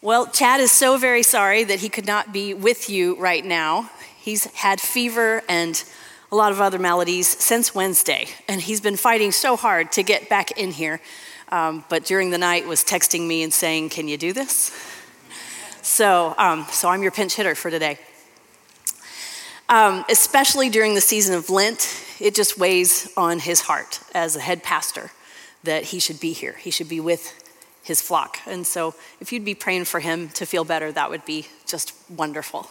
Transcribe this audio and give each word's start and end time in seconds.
Well, 0.00 0.28
Chad 0.28 0.60
is 0.60 0.70
so 0.70 0.96
very 0.96 1.24
sorry 1.24 1.64
that 1.64 1.80
he 1.80 1.88
could 1.88 2.06
not 2.06 2.32
be 2.32 2.54
with 2.54 2.88
you 2.88 3.16
right 3.16 3.44
now. 3.44 3.90
He's 4.16 4.44
had 4.54 4.80
fever 4.80 5.42
and 5.48 5.82
a 6.30 6.36
lot 6.36 6.52
of 6.52 6.60
other 6.60 6.78
maladies 6.78 7.26
since 7.26 7.74
Wednesday, 7.74 8.28
and 8.46 8.60
he's 8.60 8.80
been 8.80 8.96
fighting 8.96 9.32
so 9.32 9.56
hard 9.56 9.90
to 9.92 10.04
get 10.04 10.28
back 10.28 10.52
in 10.52 10.70
here. 10.70 11.00
Um, 11.48 11.84
but 11.88 12.04
during 12.04 12.30
the 12.30 12.38
night, 12.38 12.68
was 12.68 12.84
texting 12.84 13.26
me 13.26 13.42
and 13.42 13.52
saying, 13.52 13.88
"Can 13.88 14.06
you 14.06 14.16
do 14.16 14.32
this?" 14.32 14.70
So, 15.82 16.32
um, 16.38 16.64
so 16.70 16.90
I'm 16.90 17.02
your 17.02 17.10
pinch 17.10 17.34
hitter 17.34 17.56
for 17.56 17.68
today. 17.68 17.98
Um, 19.68 20.04
especially 20.08 20.70
during 20.70 20.94
the 20.94 21.00
season 21.00 21.34
of 21.34 21.50
Lent, 21.50 21.92
it 22.20 22.36
just 22.36 22.56
weighs 22.56 23.12
on 23.16 23.40
his 23.40 23.62
heart 23.62 23.98
as 24.14 24.36
a 24.36 24.40
head 24.40 24.62
pastor 24.62 25.10
that 25.64 25.86
he 25.86 25.98
should 25.98 26.20
be 26.20 26.32
here. 26.32 26.52
He 26.52 26.70
should 26.70 26.88
be 26.88 27.00
with 27.00 27.47
his 27.88 28.00
flock. 28.00 28.38
And 28.46 28.66
so, 28.66 28.94
if 29.20 29.32
you'd 29.32 29.44
be 29.44 29.54
praying 29.54 29.86
for 29.86 29.98
him 29.98 30.28
to 30.30 30.46
feel 30.46 30.64
better, 30.64 30.92
that 30.92 31.10
would 31.10 31.24
be 31.24 31.48
just 31.66 31.92
wonderful. 32.08 32.70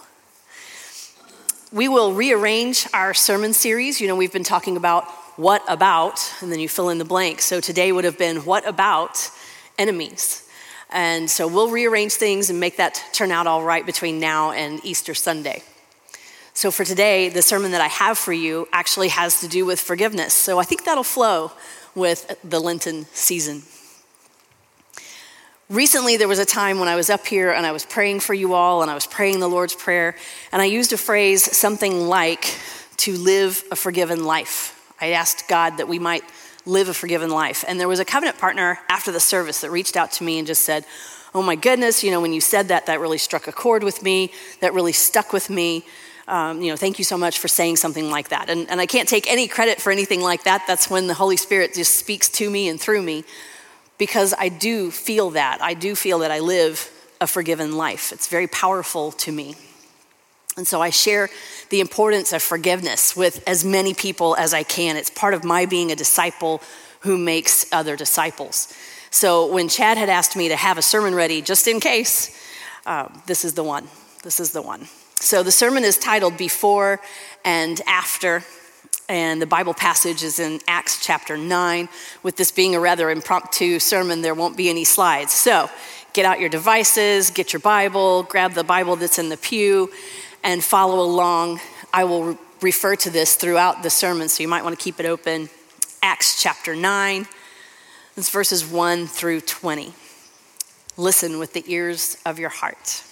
We 1.73 1.89
will 1.89 2.13
rearrange 2.13 2.87
our 2.93 3.13
sermon 3.13 3.51
series. 3.51 3.99
You 3.99 4.07
know, 4.07 4.15
we've 4.15 4.31
been 4.31 4.43
talking 4.43 4.77
about 4.77 5.05
what 5.35 5.61
about, 5.67 6.33
and 6.41 6.51
then 6.51 6.59
you 6.59 6.69
fill 6.69 6.89
in 6.89 6.99
the 6.99 7.05
blank. 7.05 7.41
So, 7.41 7.59
today 7.59 7.91
would 7.91 8.05
have 8.05 8.17
been 8.17 8.45
what 8.45 8.65
about 8.65 9.29
enemies. 9.77 10.47
And 10.89 11.29
so, 11.29 11.47
we'll 11.47 11.71
rearrange 11.71 12.13
things 12.13 12.49
and 12.49 12.59
make 12.59 12.77
that 12.77 13.03
turn 13.11 13.31
out 13.31 13.47
all 13.47 13.63
right 13.63 13.85
between 13.85 14.19
now 14.19 14.51
and 14.51 14.79
Easter 14.85 15.13
Sunday. 15.13 15.63
So, 16.53 16.71
for 16.71 16.85
today, 16.85 17.29
the 17.29 17.41
sermon 17.41 17.71
that 17.71 17.81
I 17.81 17.87
have 17.87 18.17
for 18.17 18.33
you 18.33 18.67
actually 18.71 19.09
has 19.09 19.41
to 19.41 19.47
do 19.47 19.65
with 19.65 19.79
forgiveness. 19.79 20.33
So, 20.33 20.59
I 20.59 20.63
think 20.63 20.85
that'll 20.85 21.03
flow 21.03 21.51
with 21.95 22.37
the 22.43 22.59
Lenten 22.59 23.07
season. 23.13 23.63
Recently, 25.69 26.15
there 26.15 26.29
was 26.29 26.39
a 26.39 26.45
time 26.45 26.79
when 26.79 26.87
I 26.87 26.95
was 26.95 27.09
up 27.09 27.27
here 27.27 27.51
and 27.51 27.65
I 27.65 27.73
was 27.73 27.85
praying 27.85 28.21
for 28.21 28.33
you 28.33 28.53
all 28.53 28.81
and 28.81 28.89
I 28.89 28.93
was 28.93 29.05
praying 29.05 29.41
the 29.41 29.49
Lord's 29.49 29.75
Prayer, 29.75 30.15
and 30.53 30.61
I 30.61 30.65
used 30.65 30.93
a 30.93 30.97
phrase 30.97 31.43
something 31.57 32.07
like, 32.07 32.57
to 32.97 33.17
live 33.17 33.63
a 33.69 33.75
forgiven 33.75 34.23
life. 34.23 34.93
I 34.99 35.11
asked 35.11 35.47
God 35.49 35.77
that 35.77 35.87
we 35.87 35.99
might 35.99 36.23
live 36.65 36.87
a 36.87 36.93
forgiven 36.93 37.29
life. 37.29 37.65
And 37.67 37.79
there 37.79 37.87
was 37.87 37.99
a 37.99 38.05
covenant 38.05 38.37
partner 38.37 38.79
after 38.89 39.11
the 39.11 39.19
service 39.19 39.61
that 39.61 39.69
reached 39.69 39.97
out 39.97 40.11
to 40.13 40.23
me 40.23 40.37
and 40.37 40.47
just 40.47 40.63
said, 40.63 40.85
Oh 41.33 41.41
my 41.41 41.55
goodness, 41.55 42.03
you 42.03 42.11
know, 42.11 42.21
when 42.21 42.33
you 42.33 42.41
said 42.41 42.69
that, 42.69 42.85
that 42.85 42.99
really 42.99 43.17
struck 43.17 43.47
a 43.47 43.51
chord 43.51 43.83
with 43.83 44.01
me, 44.01 44.31
that 44.61 44.73
really 44.73 44.93
stuck 44.93 45.33
with 45.33 45.49
me. 45.49 45.85
Um, 46.27 46.61
you 46.61 46.71
know, 46.71 46.77
thank 46.77 46.97
you 46.97 47.05
so 47.05 47.17
much 47.17 47.39
for 47.39 47.47
saying 47.47 47.75
something 47.75 48.09
like 48.09 48.29
that. 48.29 48.49
And, 48.49 48.69
and 48.69 48.81
I 48.81 48.85
can't 48.85 49.07
take 49.07 49.29
any 49.29 49.47
credit 49.47 49.79
for 49.79 49.91
anything 49.91 50.21
like 50.21 50.43
that. 50.45 50.63
That's 50.65 50.89
when 50.89 51.07
the 51.07 51.13
Holy 51.13 51.37
Spirit 51.37 51.73
just 51.73 51.95
speaks 51.95 52.29
to 52.29 52.49
me 52.49 52.67
and 52.69 52.79
through 52.79 53.01
me 53.01 53.25
because 53.97 54.33
I 54.37 54.49
do 54.49 54.91
feel 54.91 55.31
that. 55.31 55.61
I 55.61 55.73
do 55.73 55.95
feel 55.95 56.19
that 56.19 56.31
I 56.31 56.39
live 56.39 56.91
a 57.19 57.27
forgiven 57.27 57.77
life. 57.77 58.11
It's 58.11 58.27
very 58.27 58.47
powerful 58.47 59.11
to 59.13 59.31
me. 59.31 59.55
And 60.55 60.67
so 60.67 60.81
I 60.81 60.89
share 60.89 61.29
the 61.69 61.79
importance 61.79 62.33
of 62.33 62.41
forgiveness 62.41 63.15
with 63.15 63.43
as 63.47 63.63
many 63.63 63.93
people 63.93 64.35
as 64.35 64.53
I 64.53 64.63
can. 64.63 64.97
It's 64.97 65.09
part 65.09 65.33
of 65.33 65.43
my 65.43 65.65
being 65.65 65.91
a 65.91 65.95
disciple 65.95 66.61
who 67.01 67.17
makes 67.17 67.71
other 67.71 67.95
disciples. 67.95 68.73
So 69.11 69.51
when 69.51 69.69
Chad 69.69 69.97
had 69.97 70.09
asked 70.09 70.35
me 70.35 70.49
to 70.49 70.55
have 70.55 70.77
a 70.77 70.81
sermon 70.81 71.13
ready 71.13 71.41
just 71.41 71.67
in 71.67 71.79
case, 71.79 72.35
uh, 72.85 73.07
this 73.27 73.45
is 73.45 73.53
the 73.53 73.63
one. 73.63 73.87
This 74.23 74.39
is 74.39 74.51
the 74.51 74.61
one. 74.61 74.87
So 75.19 75.43
the 75.43 75.51
sermon 75.51 75.83
is 75.83 75.97
titled 75.97 76.37
Before 76.37 76.99
and 77.45 77.79
After 77.87 78.43
and 79.09 79.41
the 79.41 79.47
Bible 79.47 79.73
passage 79.73 80.23
is 80.23 80.39
in 80.39 80.59
Acts 80.67 80.99
chapter 81.03 81.37
9. 81.37 81.87
With 82.23 82.35
this 82.35 82.51
being 82.51 82.75
a 82.75 82.79
rather 82.79 83.09
impromptu 83.09 83.79
sermon, 83.79 84.21
there 84.21 84.33
won't 84.33 84.57
be 84.57 84.69
any 84.69 84.83
slides. 84.83 85.31
So 85.31 85.69
get 86.13 86.25
out 86.25 86.39
your 86.39 86.49
devices, 86.49 87.29
get 87.31 87.53
your 87.53 87.61
Bible, 87.61 88.23
grab 88.23 88.53
the 88.53 88.63
Bible 88.63 88.95
that's 88.95 89.17
in 89.17 89.29
the 89.29 89.37
pew, 89.37 89.91
and 90.43 90.63
follow 90.63 90.99
along. 91.01 91.61
I 91.93 92.03
will 92.03 92.23
re- 92.23 92.37
refer 92.61 92.95
to 92.97 93.09
this 93.09 93.35
throughout 93.35 93.83
the 93.83 93.89
sermon, 93.89 94.27
so 94.27 94.43
you 94.43 94.49
might 94.49 94.63
want 94.63 94.77
to 94.77 94.83
keep 94.83 94.99
it 94.99 95.05
open. 95.05 95.49
Acts 96.03 96.41
chapter 96.41 96.75
9, 96.75 97.27
it's 98.17 98.29
verses 98.29 98.65
1 98.65 99.07
through 99.07 99.41
20. 99.41 99.93
Listen 100.97 101.39
with 101.39 101.53
the 101.53 101.63
ears 101.67 102.17
of 102.25 102.39
your 102.39 102.49
heart. 102.49 103.03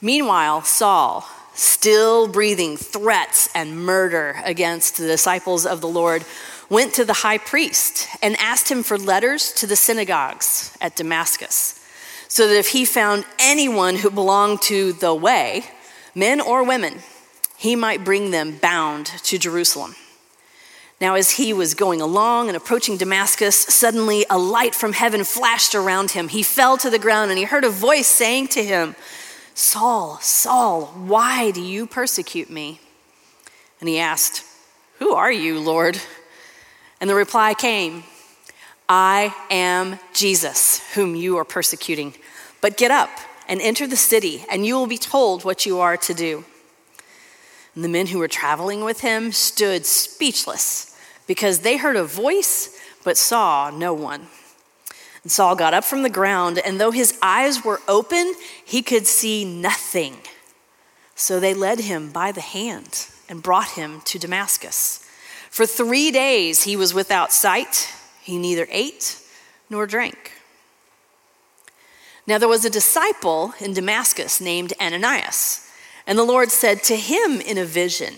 Meanwhile, 0.00 0.62
Saul, 0.62 1.26
still 1.54 2.28
breathing 2.28 2.76
threats 2.76 3.48
and 3.54 3.84
murder 3.84 4.36
against 4.44 4.96
the 4.96 5.06
disciples 5.06 5.66
of 5.66 5.80
the 5.80 5.88
Lord, 5.88 6.24
went 6.68 6.94
to 6.94 7.04
the 7.04 7.12
high 7.12 7.38
priest 7.38 8.08
and 8.22 8.36
asked 8.38 8.70
him 8.70 8.82
for 8.82 8.96
letters 8.96 9.52
to 9.52 9.66
the 9.66 9.76
synagogues 9.76 10.76
at 10.80 10.96
Damascus, 10.96 11.78
so 12.28 12.48
that 12.48 12.56
if 12.56 12.68
he 12.68 12.84
found 12.84 13.26
anyone 13.38 13.96
who 13.96 14.10
belonged 14.10 14.62
to 14.62 14.92
the 14.94 15.14
way, 15.14 15.64
men 16.14 16.40
or 16.40 16.64
women, 16.64 17.00
he 17.56 17.76
might 17.76 18.04
bring 18.04 18.30
them 18.30 18.56
bound 18.56 19.06
to 19.06 19.38
Jerusalem. 19.38 19.94
Now, 21.00 21.14
as 21.14 21.32
he 21.32 21.52
was 21.52 21.74
going 21.74 22.00
along 22.00 22.46
and 22.46 22.56
approaching 22.56 22.96
Damascus, 22.96 23.56
suddenly 23.56 24.24
a 24.30 24.38
light 24.38 24.72
from 24.72 24.92
heaven 24.92 25.24
flashed 25.24 25.74
around 25.74 26.12
him. 26.12 26.28
He 26.28 26.44
fell 26.44 26.76
to 26.78 26.90
the 26.90 26.98
ground 26.98 27.30
and 27.32 27.38
he 27.38 27.44
heard 27.44 27.64
a 27.64 27.70
voice 27.70 28.06
saying 28.06 28.48
to 28.48 28.64
him, 28.64 28.94
Saul, 29.54 30.18
Saul, 30.20 30.86
why 30.86 31.50
do 31.50 31.62
you 31.62 31.86
persecute 31.86 32.50
me? 32.50 32.80
And 33.80 33.88
he 33.88 33.98
asked, 33.98 34.44
Who 34.98 35.12
are 35.12 35.32
you, 35.32 35.60
Lord? 35.60 36.00
And 37.00 37.10
the 37.10 37.14
reply 37.14 37.54
came, 37.54 38.04
I 38.88 39.34
am 39.50 39.98
Jesus, 40.12 40.80
whom 40.94 41.14
you 41.14 41.36
are 41.38 41.44
persecuting. 41.44 42.14
But 42.60 42.76
get 42.76 42.90
up 42.90 43.10
and 43.48 43.60
enter 43.60 43.86
the 43.86 43.96
city, 43.96 44.44
and 44.50 44.64
you 44.64 44.76
will 44.76 44.86
be 44.86 44.98
told 44.98 45.44
what 45.44 45.66
you 45.66 45.80
are 45.80 45.96
to 45.96 46.14
do. 46.14 46.44
And 47.74 47.82
the 47.82 47.88
men 47.88 48.08
who 48.08 48.18
were 48.18 48.28
traveling 48.28 48.84
with 48.84 49.00
him 49.00 49.32
stood 49.32 49.86
speechless 49.86 50.96
because 51.26 51.60
they 51.60 51.76
heard 51.76 51.96
a 51.96 52.04
voice 52.04 52.78
but 53.04 53.16
saw 53.16 53.70
no 53.70 53.94
one. 53.94 54.28
And 55.22 55.30
Saul 55.30 55.54
got 55.54 55.74
up 55.74 55.84
from 55.84 56.02
the 56.02 56.10
ground, 56.10 56.58
and 56.58 56.80
though 56.80 56.90
his 56.90 57.16
eyes 57.22 57.64
were 57.64 57.80
open, 57.86 58.34
he 58.64 58.82
could 58.82 59.06
see 59.06 59.44
nothing. 59.44 60.16
So 61.14 61.38
they 61.38 61.54
led 61.54 61.80
him 61.80 62.10
by 62.10 62.32
the 62.32 62.40
hand 62.40 63.06
and 63.28 63.42
brought 63.42 63.70
him 63.70 64.00
to 64.06 64.18
Damascus. 64.18 65.08
For 65.50 65.66
three 65.66 66.10
days 66.10 66.64
he 66.64 66.76
was 66.76 66.94
without 66.94 67.32
sight, 67.32 67.92
he 68.20 68.38
neither 68.38 68.66
ate 68.70 69.20
nor 69.70 69.86
drank. 69.86 70.32
Now 72.26 72.38
there 72.38 72.48
was 72.48 72.64
a 72.64 72.70
disciple 72.70 73.54
in 73.60 73.74
Damascus 73.74 74.40
named 74.40 74.72
Ananias, 74.80 75.68
and 76.06 76.18
the 76.18 76.24
Lord 76.24 76.50
said 76.50 76.82
to 76.84 76.96
him 76.96 77.40
in 77.40 77.58
a 77.58 77.64
vision, 77.64 78.14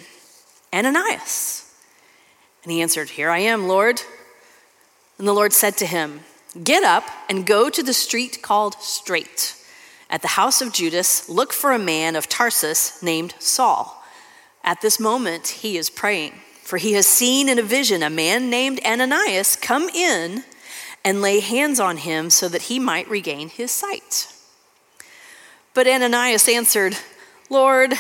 Ananias. 0.73 1.73
And 2.63 2.73
he 2.73 2.81
answered, 2.81 3.11
Here 3.11 3.31
I 3.31 3.39
am, 3.39 3.69
Lord. 3.69 4.01
And 5.19 5.29
the 5.29 5.35
Lord 5.35 5.53
said 5.53 5.77
to 5.79 5.87
him, 5.87 6.21
Get 6.63 6.85
up 6.85 7.05
and 7.29 7.45
go 7.45 7.69
to 7.69 7.83
the 7.83 7.93
street 7.93 8.41
called 8.41 8.75
Straight. 8.81 9.57
At 10.09 10.23
the 10.23 10.29
house 10.29 10.61
of 10.61 10.73
Judas, 10.73 11.29
look 11.29 11.53
for 11.53 11.73
a 11.73 11.79
man 11.79 12.15
of 12.15 12.29
Tarsus 12.29 13.03
named 13.03 13.35
Saul. 13.41 14.01
At 14.63 14.81
this 14.81 15.01
moment, 15.01 15.49
he 15.49 15.77
is 15.77 15.91
praying, 15.91 16.35
for 16.63 16.77
he 16.77 16.93
has 16.93 17.07
seen 17.07 17.49
in 17.49 17.59
a 17.59 17.63
vision 17.63 18.03
a 18.03 18.11
man 18.11 18.51
named 18.51 18.81
Ananias 18.85 19.57
come 19.57 19.89
in 19.89 20.45
and 21.05 21.21
lay 21.21 21.41
hands 21.41 21.81
on 21.81 21.97
him 21.97 22.31
so 22.31 22.49
that 22.49 22.63
he 22.63 22.79
might 22.79 23.11
regain 23.11 23.49
his 23.49 23.73
sight. 23.73 24.29
But 25.75 25.89
Ananias 25.89 26.49
answered, 26.49 26.97
Lord, 27.51 27.95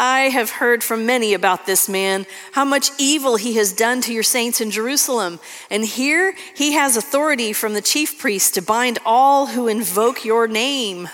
I 0.00 0.28
have 0.28 0.50
heard 0.50 0.84
from 0.84 1.06
many 1.06 1.34
about 1.34 1.66
this 1.66 1.88
man, 1.88 2.24
how 2.52 2.64
much 2.64 2.92
evil 2.98 3.34
he 3.34 3.54
has 3.54 3.72
done 3.72 4.00
to 4.02 4.12
your 4.12 4.22
saints 4.22 4.60
in 4.60 4.70
Jerusalem. 4.70 5.40
And 5.72 5.84
here 5.84 6.36
he 6.54 6.74
has 6.74 6.96
authority 6.96 7.52
from 7.52 7.74
the 7.74 7.80
chief 7.80 8.16
priests 8.16 8.52
to 8.52 8.62
bind 8.62 9.00
all 9.04 9.46
who 9.48 9.66
invoke 9.66 10.24
your 10.24 10.46
name. 10.46 11.08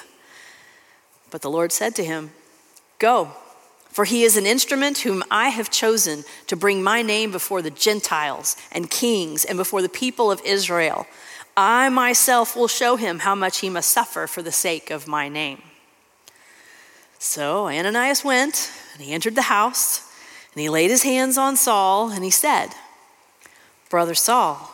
But 1.31 1.41
the 1.41 1.51
Lord 1.51 1.73
said 1.73 1.95
to 1.97 2.05
him, 2.05 2.33
Go, 2.99 3.31
for 3.89 4.05
he 4.05 4.23
is 4.23 4.37
an 4.37 4.45
instrument 4.45 4.99
whom 4.99 5.25
I 5.31 5.49
have 5.49 5.71
chosen 5.71 6.25
to 6.49 6.55
bring 6.55 6.83
my 6.83 7.01
name 7.01 7.33
before 7.33 7.63
the 7.63 7.71
Gentiles 7.71 8.55
and 8.71 8.91
kings 8.91 9.47
and 9.47 9.57
before 9.57 9.81
the 9.81 9.89
people 9.89 10.31
of 10.31 10.43
Israel. 10.45 11.07
I 11.57 11.89
myself 11.89 12.55
will 12.55 12.69
show 12.69 12.97
him 12.97 13.21
how 13.21 13.35
much 13.35 13.61
he 13.61 13.71
must 13.71 13.89
suffer 13.89 14.27
for 14.27 14.43
the 14.43 14.53
sake 14.53 14.91
of 14.91 15.09
my 15.09 15.31
name. 15.31 15.63
So 17.35 17.67
Ananias 17.67 18.23
went, 18.23 18.71
and 18.93 19.03
he 19.03 19.13
entered 19.13 19.35
the 19.35 19.43
house, 19.43 20.09
and 20.53 20.61
he 20.61 20.69
laid 20.69 20.91
his 20.91 21.03
hands 21.03 21.37
on 21.37 21.57
Saul, 21.57 22.11
and 22.11 22.23
he 22.23 22.31
said, 22.31 22.69
Brother 23.91 24.15
Saul, 24.15 24.71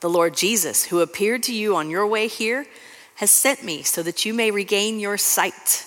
the 0.00 0.10
Lord 0.10 0.34
Jesus, 0.34 0.86
who 0.86 0.98
appeared 0.98 1.44
to 1.44 1.54
you 1.54 1.76
on 1.76 1.90
your 1.90 2.04
way 2.04 2.26
here, 2.26 2.66
has 3.18 3.30
sent 3.30 3.62
me 3.62 3.84
so 3.84 4.02
that 4.02 4.24
you 4.24 4.34
may 4.34 4.50
regain 4.50 4.98
your 4.98 5.16
sight 5.16 5.86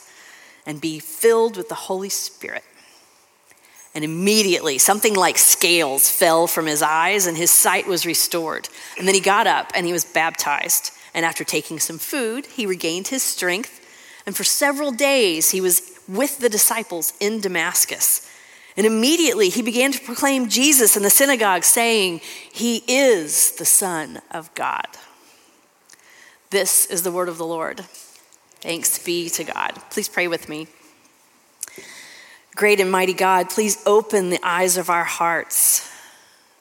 and 0.65 0.79
be 0.79 0.99
filled 0.99 1.57
with 1.57 1.67
the 1.67 1.75
Holy 1.75 2.07
Spirit. 2.07 2.63
And 3.93 4.05
immediately, 4.05 4.77
something 4.77 5.13
like 5.13 5.37
scales 5.37 6.09
fell 6.09 6.47
from 6.47 6.67
his 6.67 6.81
eyes, 6.81 7.27
and 7.27 7.35
his 7.35 7.51
sight 7.51 7.85
was 7.85 8.05
restored. 8.05 8.69
And 8.97 9.05
then 9.05 9.13
he 9.13 9.19
got 9.19 9.45
up 9.45 9.73
and 9.75 9.85
he 9.85 9.91
was 9.91 10.05
baptized. 10.05 10.91
And 11.13 11.25
after 11.25 11.43
taking 11.43 11.79
some 11.79 11.97
food, 11.97 12.45
he 12.45 12.65
regained 12.65 13.09
his 13.09 13.23
strength. 13.23 13.83
And 14.25 14.37
for 14.37 14.45
several 14.45 14.91
days, 14.91 15.51
he 15.51 15.59
was 15.59 15.96
with 16.07 16.39
the 16.39 16.49
disciples 16.49 17.13
in 17.19 17.41
Damascus. 17.41 18.29
And 18.75 18.85
immediately 18.85 19.49
he 19.49 19.61
began 19.61 19.91
to 19.91 19.99
proclaim 19.99 20.49
Jesus 20.49 20.95
in 20.95 21.03
the 21.03 21.09
synagogue, 21.09 21.63
saying, 21.63 22.21
He 22.51 22.83
is 22.87 23.53
the 23.53 23.65
Son 23.65 24.21
of 24.31 24.53
God. 24.53 24.87
This 26.51 26.85
is 26.85 27.03
the 27.03 27.11
word 27.11 27.27
of 27.27 27.37
the 27.37 27.45
Lord. 27.45 27.81
Thanks 28.61 29.03
be 29.03 29.29
to 29.29 29.43
God. 29.43 29.71
Please 29.89 30.07
pray 30.07 30.27
with 30.27 30.47
me. 30.47 30.67
Great 32.55 32.79
and 32.79 32.91
mighty 32.91 33.13
God, 33.13 33.49
please 33.49 33.81
open 33.85 34.29
the 34.29 34.39
eyes 34.41 34.77
of 34.77 34.89
our 34.89 35.03
hearts, 35.03 35.87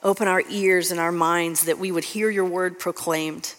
open 0.03 0.29
our 0.29 0.43
ears 0.51 0.91
and 0.91 1.01
our 1.01 1.13
minds 1.13 1.65
that 1.65 1.79
we 1.79 1.91
would 1.91 2.05
hear 2.05 2.29
your 2.29 2.45
word 2.45 2.79
proclaimed. 2.79 3.55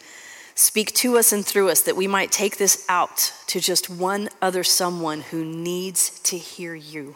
Speak 0.57 0.91
to 0.95 1.19
us 1.19 1.31
and 1.31 1.45
through 1.45 1.69
us 1.69 1.81
that 1.81 1.95
we 1.95 2.07
might 2.07 2.31
take 2.31 2.57
this 2.57 2.83
out 2.89 3.31
to 3.45 3.59
just 3.59 3.91
one 3.91 4.27
other 4.41 4.63
someone 4.63 5.21
who 5.21 5.45
needs 5.45 6.19
to 6.21 6.35
hear 6.35 6.73
you. 6.73 7.15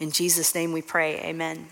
In 0.00 0.10
Jesus' 0.10 0.54
name 0.54 0.72
we 0.72 0.80
pray, 0.80 1.20
amen. 1.20 1.66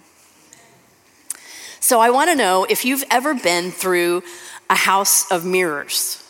So 1.81 2.01
I 2.01 2.11
want 2.11 2.29
to 2.29 2.37
know 2.37 2.67
if 2.69 2.85
you've 2.85 3.03
ever 3.11 3.33
been 3.33 3.71
through 3.71 4.23
a 4.69 4.75
house 4.75 5.33
of 5.33 5.43
mirrors. 5.43 6.23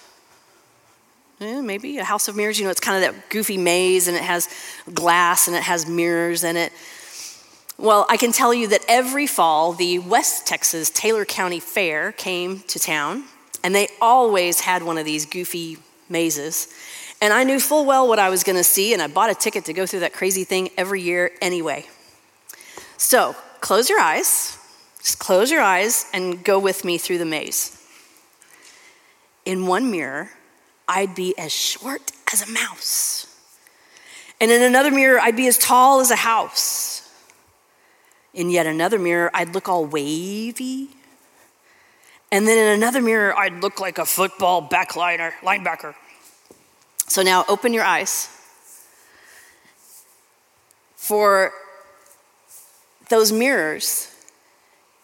Yeah, 1.41 1.63
maybe 1.63 1.99
a 1.99 2.05
house 2.05 2.29
of 2.29 2.37
mirrors. 2.37 2.61
You 2.61 2.65
know, 2.65 2.71
it's 2.71 2.79
kind 2.79 3.05
of 3.05 3.13
that 3.13 3.29
goofy 3.29 3.59
maze 3.59 4.07
and 4.07 4.17
it 4.17 4.23
has 4.23 4.49
glass 4.95 5.49
and 5.49 5.57
it 5.57 5.65
has 5.65 5.85
mirrors 5.89 6.45
in 6.45 6.57
it. 6.57 6.73
Well, 7.77 8.07
I 8.09 8.17
can 8.17 8.31
tell 8.31 8.55
you 8.55 8.69
that 8.69 8.85
every 8.87 9.27
fall, 9.27 9.73
the 9.73 9.99
West 9.99 10.47
Texas 10.47 10.91
Taylor 10.91 11.25
County 11.25 11.59
Fair 11.59 12.13
came 12.13 12.61
to 12.69 12.79
town, 12.79 13.25
and 13.63 13.75
they 13.75 13.89
always 14.01 14.61
had 14.61 14.83
one 14.83 14.99
of 14.99 15.05
these 15.05 15.27
goofy 15.27 15.79
mazes. 16.09 16.69
And 17.21 17.33
I 17.33 17.45
knew 17.45 17.61
full 17.61 17.85
well 17.85 18.09
what 18.09 18.19
I 18.19 18.31
was 18.31 18.45
going 18.45 18.57
to 18.57 18.65
see, 18.65 18.93
and 18.93 19.03
I 19.03 19.07
bought 19.07 19.31
a 19.31 19.35
ticket 19.35 19.67
to 19.67 19.73
go 19.73 19.87
through 19.87 20.01
that 20.01 20.13
crazy 20.13 20.45
thing 20.45 20.71
every 20.77 21.03
year 21.03 21.33
anyway. 21.41 21.87
So 22.97 23.37
close 23.61 23.91
your 23.91 24.01
eyes, 24.01 24.59
just 24.99 25.19
close 25.19 25.51
your 25.51 25.61
eyes 25.61 26.07
and 26.13 26.43
go 26.43 26.59
with 26.59 26.85
me 26.85 26.99
through 26.99 27.19
the 27.19 27.25
maze. 27.27 27.77
In 29.45 29.67
one 29.67 29.91
mirror, 29.91 30.31
I'd 30.89 31.15
be 31.15 31.37
as 31.39 31.53
short 31.53 32.13
as 32.33 32.43
a 32.43 32.51
mouse. 32.51 33.27
And 34.41 34.51
in 34.51 34.63
another 34.63 34.91
mirror, 34.91 35.21
I'd 35.21 35.37
be 35.37 35.47
as 35.47 35.59
tall 35.59 36.01
as 36.01 36.11
a 36.11 36.17
house. 36.17 37.09
In 38.33 38.49
yet 38.49 38.67
another 38.67 38.99
mirror, 38.99 39.31
I'd 39.35 39.55
look 39.55 39.69
all 39.69 39.85
wavy. 39.85 40.91
And 42.33 42.47
then 42.47 42.59
in 42.59 42.75
another 42.75 43.01
mirror, 43.01 43.37
I'd 43.37 43.61
look 43.61 43.81
like 43.81 43.99
a 43.99 44.07
football 44.07 44.67
backliner, 44.67 45.33
linebacker. 45.43 45.95
So 47.09 47.23
now 47.23 47.45
open 47.49 47.73
your 47.73 47.83
eyes. 47.83 48.29
For 50.95 51.53
those 53.09 53.33
mirrors, 53.33 54.15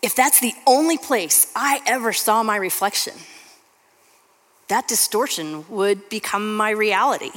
if 0.03 0.15
that's 0.15 0.39
the 0.39 0.53
only 0.69 0.99
place 0.99 1.51
I 1.57 1.81
ever 1.85 2.13
saw 2.13 2.45
my 2.45 2.57
reflection, 2.57 3.15
that 4.69 4.87
distortion 4.87 5.65
would 5.69 6.09
become 6.09 6.57
my 6.57 6.71
reality. 6.71 7.33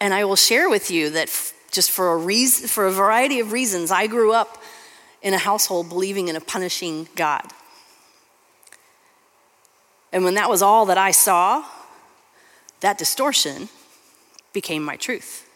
And 0.00 0.14
I 0.14 0.24
will 0.24 0.36
share 0.36 0.70
with 0.70 0.90
you 0.90 1.10
that 1.10 1.28
f- 1.28 1.52
just 1.72 1.90
for 1.90 2.12
a 2.12 2.16
reason, 2.16 2.68
for 2.68 2.86
a 2.86 2.92
variety 2.92 3.40
of 3.40 3.50
reasons, 3.50 3.90
I 3.90 4.06
grew 4.06 4.32
up 4.32 4.62
in 5.20 5.34
a 5.34 5.38
household 5.38 5.88
believing 5.88 6.28
in 6.28 6.36
a 6.36 6.40
punishing 6.40 7.08
God. 7.16 7.42
And 10.12 10.24
when 10.24 10.34
that 10.34 10.50
was 10.50 10.62
all 10.62 10.86
that 10.86 10.98
I 10.98 11.10
saw, 11.12 11.64
that 12.80 12.98
distortion 12.98 13.68
became 14.52 14.82
my 14.82 14.96
truth. 14.96 15.48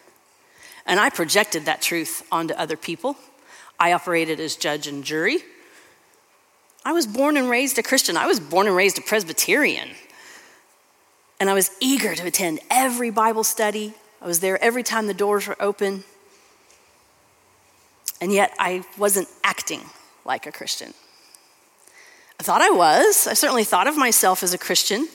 And 0.87 1.01
I 1.01 1.11
projected 1.11 1.65
that 1.65 1.83
truth 1.83 2.27
onto 2.31 2.55
other 2.55 2.77
people. 2.77 3.17
I 3.79 3.93
operated 3.93 4.39
as 4.39 4.57
judge 4.57 4.87
and 4.87 5.03
jury. 5.03 5.39
I 6.85 6.93
was 6.93 7.07
born 7.07 7.37
and 7.37 7.49
raised 7.49 7.79
a 7.79 7.83
Christian. 7.83 8.17
I 8.17 8.27
was 8.27 8.39
born 8.39 8.67
and 8.67 8.77
raised 8.77 8.99
a 8.99 9.03
Presbyterian. 9.03 9.89
And 11.41 11.49
I 11.51 11.55
was 11.55 11.71
eager 11.81 12.15
to 12.15 12.27
attend 12.27 12.61
every 12.71 13.11
Bible 13.11 13.45
study. 13.45 13.95
I 14.21 14.27
was 14.27 14.41
there 14.41 14.63
every 14.63 14.83
time 14.83 15.07
the 15.07 15.15
doors 15.15 15.49
were 15.49 15.61
open. 15.61 16.05
And 18.21 18.33
yet 18.33 18.55
I 18.59 18.85
wasn't 18.99 19.29
acting 19.43 19.81
like 20.25 20.47
a 20.47 20.53
Christian. 20.53 20.95
I 22.39 22.43
thought 22.43 22.63
I 22.63 22.71
was. 22.71 23.27
I 23.27 23.35
certainly 23.35 23.65
thought 23.65 23.87
of 23.87 23.97
myself 23.97 24.43
as 24.43 24.53
a 24.53 24.59
Christian 24.59 25.09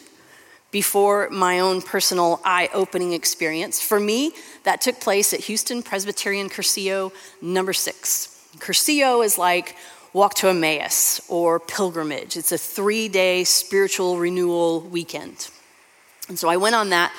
before 0.71 1.30
my 1.30 1.60
own 1.60 1.81
personal 1.81 2.39
eye 2.45 2.69
opening 2.74 3.13
experience. 3.13 3.81
For 3.81 4.00
me, 4.00 4.31
that 4.63 4.81
took 4.81 5.00
place 5.00 5.33
at 5.33 5.42
Houston 5.42 5.83
Presbyterian 5.83 6.50
Cursillo 6.50 7.12
number 7.42 7.74
six. 7.74 8.36
Cursillo 8.57 9.24
is 9.24 9.38
like 9.38 9.75
walk 10.13 10.33
to 10.36 10.48
Emmaus 10.48 11.21
or 11.30 11.60
pilgrimage, 11.60 12.36
it's 12.38 12.51
a 12.51 12.57
three 12.57 13.07
day 13.10 13.44
spiritual 13.44 14.18
renewal 14.18 14.81
weekend. 14.81 15.50
And 16.27 16.38
so 16.38 16.48
I 16.48 16.57
went 16.57 16.75
on 16.75 16.89
that 16.89 17.12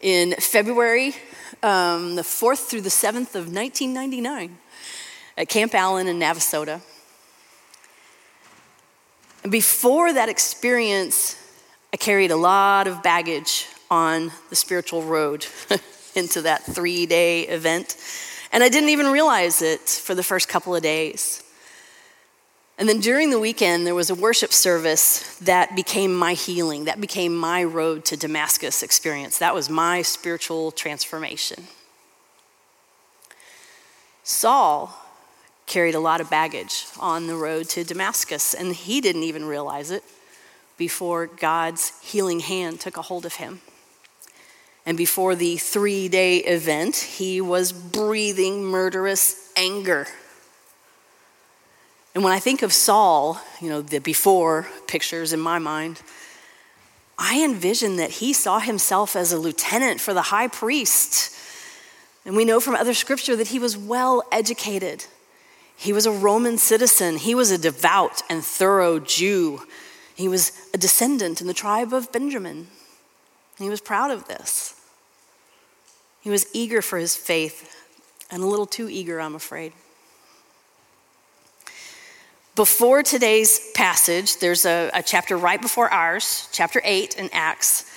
in 0.00 0.34
February, 0.34 1.14
um, 1.62 2.16
the 2.16 2.22
4th 2.22 2.68
through 2.68 2.82
the 2.82 2.88
7th 2.88 3.34
of 3.34 3.52
1999 3.52 4.58
at 5.36 5.48
Camp 5.48 5.74
Allen 5.74 6.06
in 6.06 6.18
Navasota. 6.18 6.80
And 9.42 9.52
before 9.52 10.12
that 10.12 10.28
experience, 10.28 11.36
I 11.92 11.96
carried 11.96 12.30
a 12.30 12.36
lot 12.36 12.86
of 12.86 13.02
baggage 13.02 13.66
on 13.90 14.32
the 14.50 14.56
spiritual 14.56 15.02
road 15.02 15.46
into 16.14 16.42
that 16.42 16.64
three 16.64 17.06
day 17.06 17.42
event. 17.42 17.96
And 18.52 18.62
I 18.62 18.68
didn't 18.68 18.90
even 18.90 19.06
realize 19.06 19.62
it 19.62 19.80
for 19.80 20.14
the 20.14 20.22
first 20.22 20.48
couple 20.48 20.74
of 20.74 20.82
days. 20.82 21.42
And 22.78 22.88
then 22.88 23.00
during 23.00 23.30
the 23.30 23.40
weekend, 23.40 23.86
there 23.86 23.94
was 23.94 24.08
a 24.08 24.14
worship 24.14 24.52
service 24.52 25.36
that 25.38 25.74
became 25.74 26.14
my 26.14 26.34
healing, 26.34 26.84
that 26.84 27.00
became 27.00 27.36
my 27.36 27.64
road 27.64 28.04
to 28.06 28.16
Damascus 28.16 28.84
experience. 28.84 29.38
That 29.38 29.54
was 29.54 29.68
my 29.68 30.02
spiritual 30.02 30.70
transformation. 30.70 31.64
Saul 34.22 34.94
carried 35.68 35.94
a 35.94 36.00
lot 36.00 36.20
of 36.20 36.28
baggage 36.28 36.86
on 36.98 37.28
the 37.28 37.36
road 37.36 37.68
to 37.68 37.84
Damascus, 37.84 38.54
and 38.54 38.74
he 38.74 39.00
didn't 39.00 39.22
even 39.22 39.44
realize 39.44 39.90
it 39.90 40.02
before 40.76 41.26
God's 41.26 41.92
healing 42.02 42.40
hand 42.40 42.80
took 42.80 42.96
a 42.96 43.02
hold 43.02 43.26
of 43.26 43.34
him. 43.34 43.60
And 44.86 44.96
before 44.96 45.34
the 45.34 45.58
three 45.58 46.08
day 46.08 46.38
event, 46.38 46.96
he 46.96 47.40
was 47.40 47.72
breathing 47.72 48.64
murderous 48.64 49.52
anger. 49.56 50.06
And 52.14 52.24
when 52.24 52.32
I 52.32 52.38
think 52.38 52.62
of 52.62 52.72
Saul, 52.72 53.40
you 53.60 53.68
know, 53.68 53.82
the 53.82 53.98
before 53.98 54.66
pictures 54.86 55.32
in 55.32 55.40
my 55.40 55.58
mind, 55.58 56.00
I 57.18 57.44
envision 57.44 57.96
that 57.96 58.12
he 58.12 58.32
saw 58.32 58.60
himself 58.60 59.14
as 59.14 59.32
a 59.32 59.38
lieutenant 59.38 60.00
for 60.00 60.14
the 60.14 60.22
high 60.22 60.48
priest. 60.48 61.36
And 62.24 62.34
we 62.34 62.44
know 62.44 62.58
from 62.58 62.74
other 62.74 62.94
scripture 62.94 63.36
that 63.36 63.48
he 63.48 63.58
was 63.58 63.76
well 63.76 64.22
educated. 64.32 65.04
He 65.78 65.92
was 65.92 66.06
a 66.06 66.10
Roman 66.10 66.58
citizen. 66.58 67.18
He 67.18 67.36
was 67.36 67.52
a 67.52 67.56
devout 67.56 68.22
and 68.28 68.44
thorough 68.44 68.98
Jew. 68.98 69.62
He 70.16 70.26
was 70.26 70.50
a 70.74 70.76
descendant 70.76 71.40
in 71.40 71.46
the 71.46 71.54
tribe 71.54 71.94
of 71.94 72.10
Benjamin. 72.10 72.66
He 73.58 73.70
was 73.70 73.80
proud 73.80 74.10
of 74.10 74.26
this. 74.26 74.74
He 76.20 76.30
was 76.30 76.46
eager 76.52 76.82
for 76.82 76.98
his 76.98 77.14
faith, 77.14 77.76
and 78.28 78.42
a 78.42 78.46
little 78.46 78.66
too 78.66 78.88
eager, 78.90 79.20
I'm 79.20 79.36
afraid. 79.36 79.72
Before 82.56 83.04
today's 83.04 83.70
passage, 83.72 84.38
there's 84.38 84.66
a, 84.66 84.90
a, 84.92 85.00
chapter 85.00 85.36
right 85.36 85.62
before 85.62 85.88
ours, 85.90 86.48
chapter 86.50 86.82
8 86.84 87.16
in 87.16 87.30
Acts. 87.32 87.88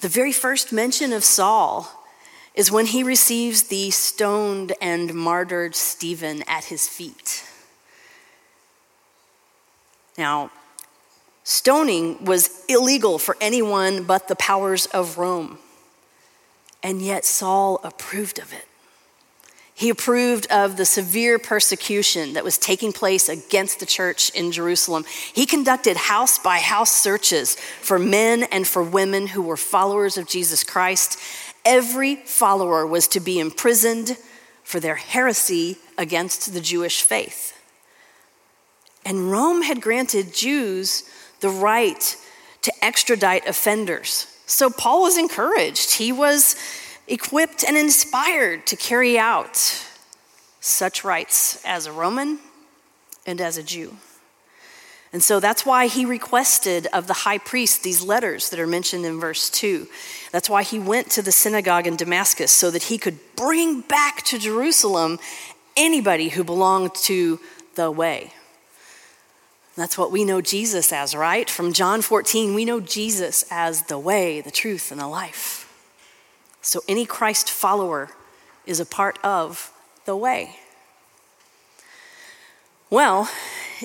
The 0.00 0.08
very 0.08 0.32
first 0.32 0.72
mention 0.72 1.12
of 1.12 1.24
Saul 1.24 1.97
is 2.54 2.70
when 2.70 2.86
he 2.86 3.02
receives 3.02 3.64
the 3.64 3.90
stoned 3.90 4.72
and 4.80 5.14
martyred 5.14 5.74
Stephen 5.74 6.42
at 6.46 6.64
his 6.64 6.88
feet. 6.88 7.44
Now, 10.16 10.50
Stoning 11.48 12.26
was 12.26 12.62
illegal 12.68 13.18
for 13.18 13.34
anyone 13.40 14.04
but 14.04 14.28
the 14.28 14.36
powers 14.36 14.84
of 14.84 15.16
Rome. 15.16 15.56
And 16.82 17.00
yet 17.00 17.24
Saul 17.24 17.80
approved 17.82 18.38
of 18.38 18.52
it. 18.52 18.66
He 19.72 19.88
approved 19.88 20.46
of 20.50 20.76
the 20.76 20.84
severe 20.84 21.38
persecution 21.38 22.34
that 22.34 22.44
was 22.44 22.58
taking 22.58 22.92
place 22.92 23.30
against 23.30 23.80
the 23.80 23.86
church 23.86 24.28
in 24.30 24.52
Jerusalem. 24.52 25.06
He 25.32 25.46
conducted 25.46 25.96
house 25.96 26.38
by 26.38 26.58
house 26.58 26.92
searches 26.92 27.54
for 27.54 27.98
men 27.98 28.42
and 28.42 28.68
for 28.68 28.82
women 28.82 29.28
who 29.28 29.40
were 29.40 29.56
followers 29.56 30.18
of 30.18 30.26
Jesus 30.26 30.64
Christ. 30.64 31.18
Every 31.64 32.16
follower 32.16 32.86
was 32.86 33.08
to 33.08 33.20
be 33.20 33.38
imprisoned 33.38 34.16
for 34.64 34.80
their 34.80 34.96
heresy 34.96 35.78
against 35.96 36.52
the 36.52 36.60
Jewish 36.60 37.02
faith. 37.02 37.54
And 39.04 39.30
Rome 39.30 39.62
had 39.62 39.80
granted 39.80 40.34
Jews 40.34 41.04
the 41.40 41.48
right 41.48 42.16
to 42.62 42.84
extradite 42.84 43.46
offenders. 43.46 44.26
So 44.46 44.70
Paul 44.70 45.02
was 45.02 45.16
encouraged. 45.16 45.94
He 45.94 46.12
was 46.12 46.56
equipped 47.06 47.64
and 47.64 47.76
inspired 47.76 48.66
to 48.66 48.76
carry 48.76 49.18
out 49.18 49.56
such 50.60 51.04
rights 51.04 51.64
as 51.64 51.86
a 51.86 51.92
Roman 51.92 52.38
and 53.26 53.40
as 53.40 53.56
a 53.56 53.62
Jew. 53.62 53.96
And 55.12 55.22
so 55.22 55.40
that's 55.40 55.64
why 55.64 55.86
he 55.86 56.04
requested 56.04 56.86
of 56.92 57.06
the 57.06 57.14
high 57.14 57.38
priest 57.38 57.82
these 57.82 58.02
letters 58.02 58.50
that 58.50 58.60
are 58.60 58.66
mentioned 58.66 59.06
in 59.06 59.18
verse 59.18 59.48
2. 59.48 59.86
That's 60.32 60.50
why 60.50 60.62
he 60.62 60.78
went 60.78 61.10
to 61.12 61.22
the 61.22 61.32
synagogue 61.32 61.86
in 61.86 61.96
Damascus 61.96 62.52
so 62.52 62.70
that 62.70 62.84
he 62.84 62.98
could 62.98 63.18
bring 63.34 63.80
back 63.80 64.22
to 64.24 64.38
Jerusalem 64.38 65.18
anybody 65.76 66.28
who 66.28 66.44
belonged 66.44 66.94
to 66.94 67.40
the 67.74 67.90
way. 67.90 68.32
That's 69.76 69.96
what 69.96 70.10
we 70.10 70.24
know 70.24 70.40
Jesus 70.40 70.92
as, 70.92 71.14
right? 71.14 71.48
From 71.48 71.72
John 71.72 72.02
14, 72.02 72.52
we 72.52 72.64
know 72.64 72.80
Jesus 72.80 73.44
as 73.50 73.82
the 73.82 73.98
way, 73.98 74.40
the 74.40 74.50
truth, 74.50 74.90
and 74.90 75.00
the 75.00 75.06
life. 75.06 75.72
So 76.60 76.82
any 76.88 77.06
Christ 77.06 77.48
follower 77.48 78.10
is 78.66 78.80
a 78.80 78.84
part 78.84 79.18
of 79.24 79.72
the 80.04 80.16
way. 80.16 80.56
Well, 82.90 83.30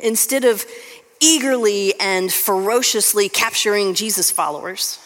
instead 0.01 0.43
of 0.45 0.65
eagerly 1.23 1.97
and 1.99 2.31
ferociously 2.31 3.29
capturing 3.29 3.93
Jesus' 3.93 4.29
followers, 4.29 4.99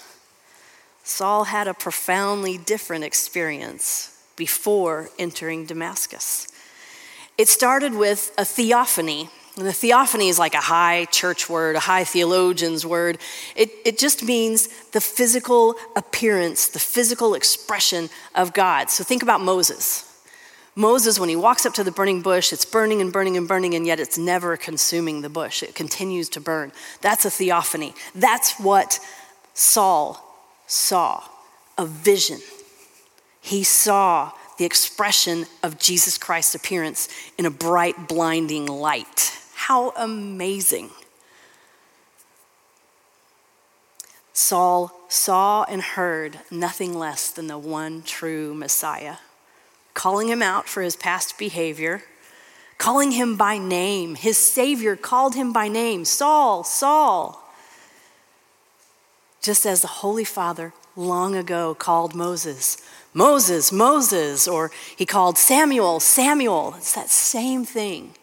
Saul 1.04 1.46
had 1.46 1.68
a 1.68 1.74
profoundly 1.74 2.58
different 2.58 3.04
experience 3.04 4.18
before 4.36 5.10
entering 5.20 5.66
Damascus. 5.66 6.48
It 7.38 7.48
started 7.48 7.94
with 7.94 8.34
a 8.38 8.46
theophany. 8.46 9.30
And 9.56 9.66
the 9.66 9.74
theophany 9.74 10.30
is 10.30 10.38
like 10.38 10.54
a 10.54 10.62
high 10.62 11.06
church 11.06 11.50
word, 11.50 11.76
a 11.76 11.80
high 11.80 12.04
theologian's 12.04 12.86
word. 12.86 13.18
It, 13.56 13.72
it 13.86 13.98
just 13.98 14.24
means 14.24 14.68
the 14.92 15.02
physical 15.02 15.76
appearance, 15.96 16.68
the 16.68 16.80
physical 16.80 17.34
expression 17.34 18.10
of 18.36 18.54
God. 18.54 18.90
So 18.90 19.04
think 19.04 19.24
about 19.24 19.42
Moses. 19.42 20.07
Moses, 20.78 21.20
when 21.20 21.28
he 21.28 21.36
walks 21.36 21.66
up 21.66 21.74
to 21.74 21.84
the 21.84 21.92
burning 21.92 22.22
bush, 22.22 22.54
it's 22.54 22.64
burning 22.64 23.02
and 23.02 23.12
burning 23.12 23.36
and 23.36 23.48
burning, 23.48 23.74
and 23.74 23.88
yet 23.88 24.00
it's 24.00 24.16
never 24.16 24.56
consuming 24.56 25.22
the 25.22 25.30
bush. 25.30 25.64
It 25.64 25.74
continues 25.74 26.30
to 26.30 26.40
burn. 26.40 26.72
That's 27.02 27.26
a 27.26 27.32
theophany. 27.32 27.96
That's 28.14 28.60
what 28.60 29.00
Saul 29.56 30.24
saw 30.68 31.24
a 31.80 31.86
vision. 31.88 32.42
He 33.42 33.64
saw 33.64 34.34
the 34.60 34.66
expression 34.66 35.48
of 35.64 35.80
Jesus 35.80 36.20
Christ's 36.20 36.54
appearance 36.54 37.10
in 37.40 37.48
a 37.48 37.52
bright, 37.52 38.08
blinding 38.08 38.68
light. 38.68 39.36
How 39.56 39.94
amazing! 39.98 40.92
Saul 44.32 44.92
saw 45.08 45.64
and 45.64 45.82
heard 45.82 46.40
nothing 46.52 46.94
less 46.94 47.32
than 47.32 47.48
the 47.48 47.58
one 47.58 48.04
true 48.04 48.54
Messiah 48.54 49.16
calling 49.98 50.28
him 50.28 50.44
out 50.44 50.70
for 50.70 50.84
his 50.84 50.96
past 50.96 51.40
behavior, 51.40 52.04
calling 52.78 53.14
him 53.14 53.36
by 53.36 53.58
name. 53.58 54.14
His 54.14 54.38
Savior 54.38 54.96
called 54.96 55.34
him 55.34 55.52
by 55.52 55.68
name 55.68 56.06
Saul, 56.06 56.64
Saul. 56.64 57.44
Just 59.42 59.66
as 59.66 59.82
the 59.82 59.88
Holy 59.88 60.24
Father 60.24 60.72
long 60.96 61.36
ago 61.36 61.74
called 61.74 62.14
Moses, 62.14 62.78
Moses, 63.12 63.72
Moses, 63.72 64.48
or 64.48 64.70
he 64.96 65.04
called 65.04 65.36
Samuel, 65.36 66.00
Samuel. 66.00 66.76
It's 66.78 66.94
that 66.94 67.10
same 67.10 67.66
thing. 67.66 68.14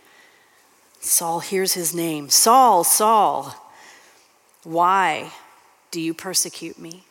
Saul 1.00 1.40
hears 1.40 1.74
his 1.74 1.92
name 1.92 2.30
Saul, 2.30 2.84
Saul. 2.84 3.52
Why 4.62 5.32
do 5.90 6.00
you 6.00 6.14
persecute 6.14 6.78
me? 6.78 7.02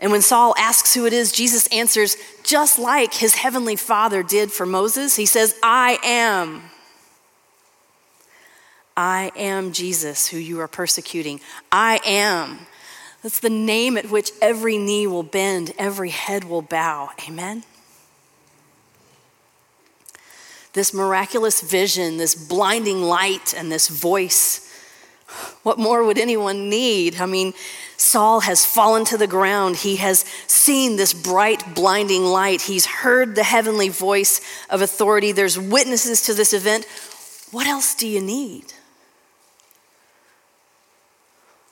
And 0.00 0.12
when 0.12 0.22
Saul 0.22 0.54
asks 0.56 0.94
who 0.94 1.06
it 1.06 1.12
is, 1.12 1.32
Jesus 1.32 1.66
answers 1.68 2.16
just 2.44 2.78
like 2.78 3.14
his 3.14 3.34
heavenly 3.34 3.76
father 3.76 4.22
did 4.22 4.52
for 4.52 4.64
Moses. 4.64 5.16
He 5.16 5.26
says, 5.26 5.56
I 5.62 5.98
am. 6.04 6.62
I 8.96 9.32
am 9.36 9.72
Jesus, 9.72 10.28
who 10.28 10.38
you 10.38 10.60
are 10.60 10.68
persecuting. 10.68 11.40
I 11.70 12.00
am. 12.04 12.66
That's 13.22 13.40
the 13.40 13.50
name 13.50 13.96
at 13.96 14.10
which 14.10 14.30
every 14.40 14.78
knee 14.78 15.06
will 15.06 15.24
bend, 15.24 15.72
every 15.78 16.10
head 16.10 16.44
will 16.44 16.62
bow. 16.62 17.10
Amen? 17.28 17.64
This 20.72 20.94
miraculous 20.94 21.60
vision, 21.60 22.18
this 22.18 22.34
blinding 22.36 23.02
light, 23.02 23.52
and 23.52 23.72
this 23.72 23.88
voice. 23.88 24.64
What 25.62 25.78
more 25.78 26.04
would 26.04 26.18
anyone 26.18 26.68
need? 26.68 27.20
I 27.20 27.26
mean, 27.26 27.52
Saul 27.98 28.40
has 28.40 28.64
fallen 28.64 29.04
to 29.06 29.18
the 29.18 29.26
ground. 29.26 29.76
He 29.76 29.96
has 29.96 30.20
seen 30.46 30.96
this 30.96 31.12
bright, 31.12 31.74
blinding 31.74 32.24
light. 32.24 32.62
He's 32.62 32.86
heard 32.86 33.34
the 33.34 33.42
heavenly 33.42 33.88
voice 33.88 34.40
of 34.70 34.80
authority. 34.80 35.32
There's 35.32 35.58
witnesses 35.58 36.22
to 36.22 36.32
this 36.32 36.52
event. 36.52 36.86
What 37.50 37.66
else 37.66 37.96
do 37.96 38.06
you 38.06 38.20
need? 38.20 38.72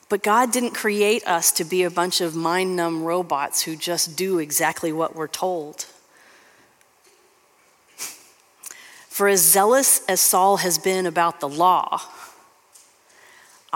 But 0.08 0.24
God 0.24 0.52
didn't 0.52 0.72
create 0.72 1.26
us 1.26 1.52
to 1.52 1.64
be 1.64 1.84
a 1.84 1.90
bunch 1.90 2.20
of 2.20 2.34
mind 2.34 2.74
numb 2.74 3.04
robots 3.04 3.62
who 3.62 3.76
just 3.76 4.16
do 4.16 4.38
exactly 4.40 4.92
what 4.92 5.14
we're 5.14 5.28
told. 5.28 5.86
For 9.08 9.28
as 9.28 9.40
zealous 9.42 10.04
as 10.08 10.20
Saul 10.20 10.58
has 10.58 10.76
been 10.76 11.06
about 11.06 11.40
the 11.40 11.48
law, 11.48 12.02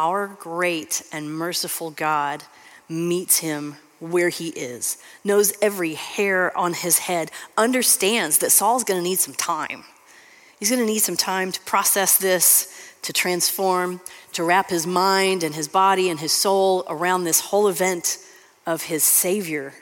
our 0.01 0.29
great 0.29 1.03
and 1.13 1.31
merciful 1.31 1.91
God 1.91 2.43
meets 2.89 3.41
him 3.41 3.77
where 3.99 4.31
he 4.31 4.49
is, 4.49 4.97
knows 5.23 5.53
every 5.61 5.93
hair 5.93 6.57
on 6.57 6.73
his 6.73 7.01
head, 7.01 7.31
understands 7.59 8.39
that 8.39 8.49
Saul's 8.49 8.83
to 8.99 9.03
need 9.03 9.19
some 9.19 9.35
time. 9.35 9.85
He's 10.59 10.71
to 10.71 10.87
need 10.87 11.01
some 11.01 11.19
time 11.19 11.53
to 11.53 11.61
process 11.61 12.17
this, 12.17 12.95
to 13.03 13.13
transform, 13.13 14.01
to 14.33 14.43
wrap 14.43 14.71
his 14.71 14.87
mind 14.87 15.43
and 15.43 15.55
his 15.55 15.69
body 15.69 16.09
and 16.09 16.19
his 16.19 16.33
soul 16.33 16.83
around 16.89 17.25
this 17.25 17.41
whole 17.41 17.69
event 17.69 18.17
of 18.67 18.85
his 18.85 19.05
Savior 19.05 19.75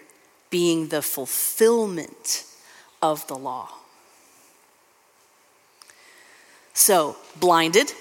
being 0.51 0.89
the 0.89 1.03
fulfillment 1.03 2.45
of 3.01 3.25
the 3.29 3.37
law. 3.37 3.71
So, 6.75 7.17
blinded, 7.39 7.93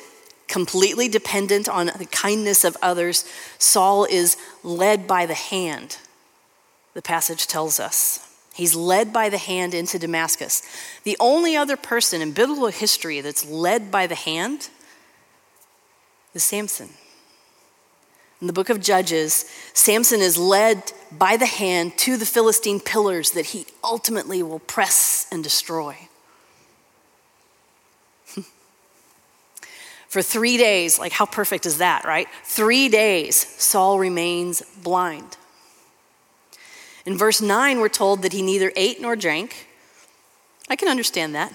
completely 0.47 1.07
dependent 1.07 1.67
on 1.67 1.87
the 1.97 2.05
kindness 2.05 2.63
of 2.63 2.77
others, 2.81 3.25
Saul 3.57 4.05
is 4.05 4.37
led 4.63 5.07
by 5.07 5.25
the 5.25 5.33
hand, 5.33 5.97
the 6.93 7.01
passage 7.01 7.47
tells 7.47 7.79
us. 7.79 8.23
He's 8.53 8.73
led 8.73 9.13
by 9.13 9.29
the 9.29 9.37
hand 9.37 9.75
into 9.75 9.99
Damascus. 9.99 10.63
The 11.03 11.15
only 11.19 11.55
other 11.55 11.77
person 11.77 12.21
in 12.21 12.31
biblical 12.31 12.67
history 12.69 13.21
that's 13.21 13.45
led 13.45 13.91
by 13.91 14.07
the 14.07 14.15
hand 14.15 14.69
is 16.33 16.43
Samson. 16.43 16.89
In 18.41 18.47
the 18.47 18.53
book 18.53 18.69
of 18.69 18.81
Judges, 18.81 19.45
Samson 19.73 20.21
is 20.21 20.37
led 20.37 20.91
by 21.11 21.37
the 21.37 21.45
hand 21.45 21.97
to 21.99 22.17
the 22.17 22.25
Philistine 22.25 22.79
pillars 22.79 23.31
that 23.31 23.47
he 23.47 23.65
ultimately 23.83 24.41
will 24.41 24.59
press 24.59 25.27
and 25.31 25.43
destroy. 25.43 26.07
For 30.07 30.21
three 30.21 30.57
days, 30.57 30.97
like 30.99 31.11
how 31.11 31.25
perfect 31.25 31.65
is 31.65 31.79
that, 31.79 32.05
right? 32.05 32.27
Three 32.43 32.89
days, 32.89 33.35
Saul 33.35 33.99
remains 33.99 34.61
blind. 34.83 35.37
In 37.05 37.17
verse 37.17 37.41
9, 37.41 37.79
we're 37.79 37.89
told 37.89 38.21
that 38.21 38.33
he 38.33 38.41
neither 38.41 38.71
ate 38.75 39.01
nor 39.01 39.15
drank. 39.15 39.67
I 40.69 40.75
can 40.75 40.87
understand 40.87 41.35
that. 41.35 41.53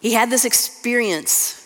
He 0.00 0.14
had 0.14 0.30
this 0.30 0.44
experience. 0.44 1.56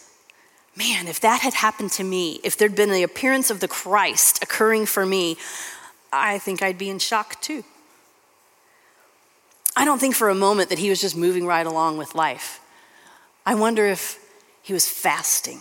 Man, 0.76 1.06
if 1.06 1.20
that 1.20 1.40
had 1.42 1.54
happened 1.54 1.92
to 1.92 2.04
me, 2.04 2.40
if 2.42 2.56
there'd 2.56 2.74
been 2.74 2.90
the 2.90 3.02
appearance 3.02 3.50
of 3.50 3.60
the 3.60 3.68
Christ 3.68 4.42
occurring 4.42 4.86
for 4.86 5.06
me, 5.06 5.36
I 6.12 6.38
think 6.38 6.62
I'd 6.62 6.78
be 6.78 6.90
in 6.90 6.98
shock 6.98 7.40
too. 7.40 7.64
I 9.76 9.84
don't 9.84 9.98
think 9.98 10.14
for 10.14 10.28
a 10.28 10.34
moment 10.34 10.70
that 10.70 10.78
he 10.78 10.88
was 10.88 11.00
just 11.00 11.16
moving 11.16 11.46
right 11.46 11.66
along 11.66 11.98
with 11.98 12.14
life. 12.14 12.60
I 13.44 13.54
wonder 13.54 13.86
if 13.86 14.23
he 14.64 14.72
was 14.72 14.88
fasting. 14.88 15.60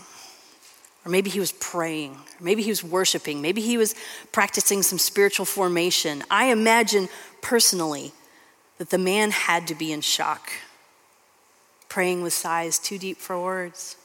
Or 1.06 1.12
maybe 1.12 1.30
he 1.30 1.42
was 1.42 1.52
praying. 1.52 2.14
Or 2.14 2.44
maybe 2.44 2.64
he 2.64 2.70
was 2.70 2.84
worshiping. 2.84 3.42
Maybe 3.42 3.62
he 3.62 3.78
was 3.78 3.94
practicing 4.32 4.82
some 4.82 4.98
spiritual 4.98 5.46
formation. 5.46 6.24
I 6.32 6.46
imagine 6.46 7.10
personally 7.42 8.14
that 8.78 8.90
the 8.90 8.98
man 8.98 9.32
had 9.32 9.68
to 9.68 9.76
be 9.76 9.92
in 9.92 10.00
shock, 10.00 10.54
praying 11.90 12.24
with 12.24 12.32
sighs 12.32 12.80
too 12.80 12.98
deep 12.98 13.18
for 13.18 13.40
words, 13.40 13.98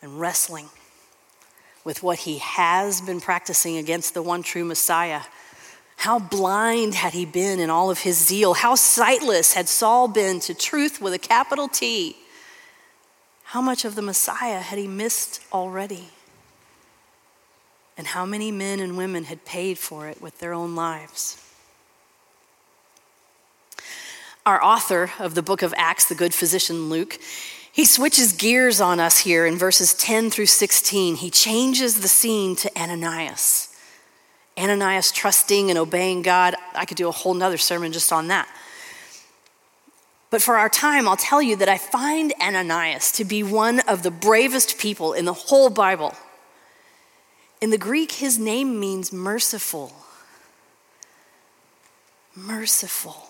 and 0.00 0.18
wrestling 0.20 0.68
with 1.84 2.04
what 2.04 2.20
he 2.20 2.38
has 2.38 3.00
been 3.00 3.20
practicing 3.20 3.76
against 3.76 4.14
the 4.14 4.22
one 4.22 4.44
true 4.44 4.64
Messiah. 4.64 5.22
How 5.96 6.20
blind 6.20 6.94
had 6.94 7.14
he 7.14 7.24
been 7.24 7.58
in 7.58 7.68
all 7.68 7.90
of 7.90 7.98
his 7.98 8.16
zeal? 8.16 8.54
How 8.54 8.76
sightless 8.76 9.54
had 9.54 9.68
Saul 9.68 10.06
been 10.06 10.38
to 10.40 10.54
truth 10.54 11.00
with 11.00 11.12
a 11.12 11.18
capital 11.18 11.66
T? 11.66 12.16
How 13.52 13.60
much 13.60 13.84
of 13.84 13.96
the 13.96 14.00
Messiah 14.00 14.60
had 14.60 14.78
he 14.78 14.86
missed 14.86 15.42
already? 15.52 16.08
And 17.98 18.06
how 18.06 18.24
many 18.24 18.50
men 18.50 18.80
and 18.80 18.96
women 18.96 19.24
had 19.24 19.44
paid 19.44 19.76
for 19.76 20.08
it 20.08 20.22
with 20.22 20.38
their 20.38 20.54
own 20.54 20.74
lives? 20.74 21.36
Our 24.46 24.64
author 24.64 25.10
of 25.18 25.34
the 25.34 25.42
book 25.42 25.60
of 25.60 25.74
Acts, 25.76 26.06
the 26.06 26.14
good 26.14 26.32
physician 26.32 26.88
Luke, 26.88 27.18
he 27.70 27.84
switches 27.84 28.32
gears 28.32 28.80
on 28.80 28.98
us 28.98 29.18
here 29.18 29.44
in 29.44 29.58
verses 29.58 29.92
10 29.92 30.30
through 30.30 30.46
16. 30.46 31.16
He 31.16 31.28
changes 31.28 32.00
the 32.00 32.08
scene 32.08 32.56
to 32.56 32.74
Ananias. 32.74 33.68
Ananias 34.56 35.12
trusting 35.12 35.68
and 35.68 35.78
obeying 35.78 36.22
God. 36.22 36.54
I 36.74 36.86
could 36.86 36.96
do 36.96 37.06
a 37.06 37.12
whole 37.12 37.34
nother 37.34 37.58
sermon 37.58 37.92
just 37.92 38.14
on 38.14 38.28
that. 38.28 38.48
But 40.32 40.40
for 40.40 40.56
our 40.56 40.70
time, 40.70 41.06
I'll 41.06 41.14
tell 41.14 41.42
you 41.42 41.56
that 41.56 41.68
I 41.68 41.76
find 41.76 42.32
Ananias 42.40 43.12
to 43.12 43.24
be 43.24 43.42
one 43.42 43.80
of 43.80 44.02
the 44.02 44.10
bravest 44.10 44.78
people 44.78 45.12
in 45.12 45.26
the 45.26 45.34
whole 45.34 45.68
Bible. 45.68 46.14
In 47.60 47.68
the 47.68 47.76
Greek, 47.76 48.12
his 48.12 48.38
name 48.38 48.80
means 48.80 49.12
merciful. 49.12 49.92
Merciful. 52.34 53.28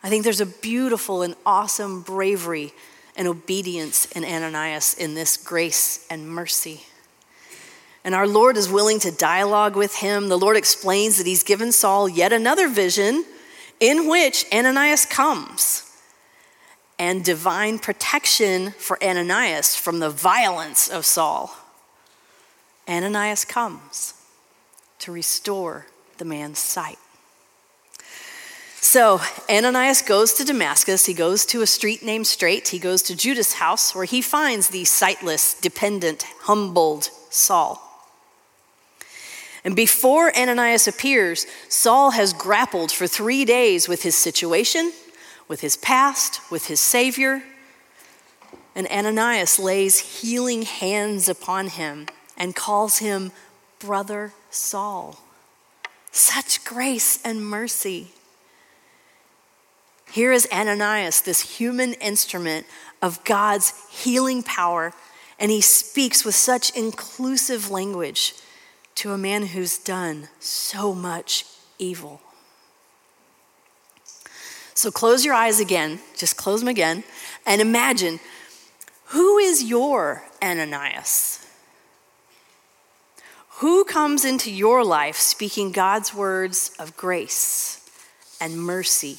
I 0.00 0.08
think 0.08 0.22
there's 0.22 0.40
a 0.40 0.46
beautiful 0.46 1.22
and 1.22 1.34
awesome 1.44 2.02
bravery 2.02 2.72
and 3.16 3.26
obedience 3.26 4.04
in 4.12 4.24
Ananias 4.24 4.94
in 4.94 5.14
this 5.14 5.36
grace 5.36 6.06
and 6.08 6.28
mercy. 6.28 6.82
And 8.04 8.14
our 8.14 8.28
Lord 8.28 8.56
is 8.56 8.70
willing 8.70 9.00
to 9.00 9.10
dialogue 9.10 9.74
with 9.74 9.96
him. 9.96 10.28
The 10.28 10.38
Lord 10.38 10.56
explains 10.56 11.18
that 11.18 11.26
he's 11.26 11.42
given 11.42 11.72
Saul 11.72 12.08
yet 12.08 12.32
another 12.32 12.68
vision 12.68 13.24
in 13.80 14.08
which 14.08 14.46
Ananias 14.52 15.04
comes 15.04 15.82
and 16.98 17.24
divine 17.24 17.78
protection 17.78 18.72
for 18.72 19.02
Ananias 19.02 19.76
from 19.76 19.98
the 19.98 20.10
violence 20.10 20.88
of 20.88 21.04
Saul. 21.04 21.56
Ananias 22.88 23.44
comes 23.44 24.14
to 25.00 25.12
restore 25.12 25.86
the 26.18 26.24
man's 26.24 26.58
sight. 26.58 26.98
So 28.80 29.20
Ananias 29.50 30.00
goes 30.00 30.32
to 30.34 30.44
Damascus. 30.44 31.06
He 31.06 31.12
goes 31.12 31.44
to 31.46 31.60
a 31.60 31.66
street 31.66 32.04
named 32.04 32.26
Straight. 32.26 32.68
He 32.68 32.78
goes 32.78 33.02
to 33.02 33.16
Judas' 33.16 33.54
house 33.54 33.94
where 33.94 34.04
he 34.04 34.22
finds 34.22 34.68
the 34.68 34.84
sightless, 34.84 35.54
dependent, 35.54 36.22
humbled 36.42 37.10
Saul. 37.28 37.82
And 39.64 39.74
before 39.74 40.34
Ananias 40.38 40.86
appears, 40.86 41.46
Saul 41.68 42.12
has 42.12 42.32
grappled 42.32 42.92
for 42.92 43.08
three 43.08 43.44
days 43.44 43.88
with 43.88 44.04
his 44.04 44.14
situation, 44.14 44.92
with 45.48 45.60
his 45.60 45.76
past, 45.76 46.40
with 46.50 46.66
his 46.66 46.80
Savior. 46.80 47.42
And 48.74 48.86
Ananias 48.88 49.58
lays 49.58 50.20
healing 50.20 50.62
hands 50.62 51.28
upon 51.28 51.68
him 51.68 52.06
and 52.36 52.54
calls 52.54 52.98
him 52.98 53.32
Brother 53.78 54.32
Saul. 54.50 55.18
Such 56.10 56.64
grace 56.64 57.20
and 57.24 57.46
mercy. 57.46 58.08
Here 60.10 60.32
is 60.32 60.48
Ananias, 60.52 61.20
this 61.20 61.58
human 61.58 61.94
instrument 61.94 62.66
of 63.02 63.22
God's 63.24 63.72
healing 63.90 64.42
power, 64.42 64.92
and 65.38 65.50
he 65.50 65.60
speaks 65.60 66.24
with 66.24 66.34
such 66.34 66.74
inclusive 66.76 67.70
language 67.70 68.34
to 68.96 69.12
a 69.12 69.18
man 69.18 69.46
who's 69.46 69.78
done 69.78 70.28
so 70.40 70.94
much 70.94 71.44
evil. 71.78 72.22
So 74.76 74.90
close 74.90 75.24
your 75.24 75.32
eyes 75.32 75.58
again, 75.58 76.00
just 76.18 76.36
close 76.36 76.60
them 76.60 76.68
again, 76.68 77.02
and 77.46 77.62
imagine 77.62 78.20
who 79.06 79.38
is 79.38 79.64
your 79.64 80.22
Ananias? 80.42 81.48
Who 83.60 83.86
comes 83.86 84.26
into 84.26 84.52
your 84.52 84.84
life 84.84 85.16
speaking 85.16 85.72
God's 85.72 86.12
words 86.12 86.72
of 86.78 86.94
grace 86.94 87.88
and 88.38 88.58
mercy 88.58 89.16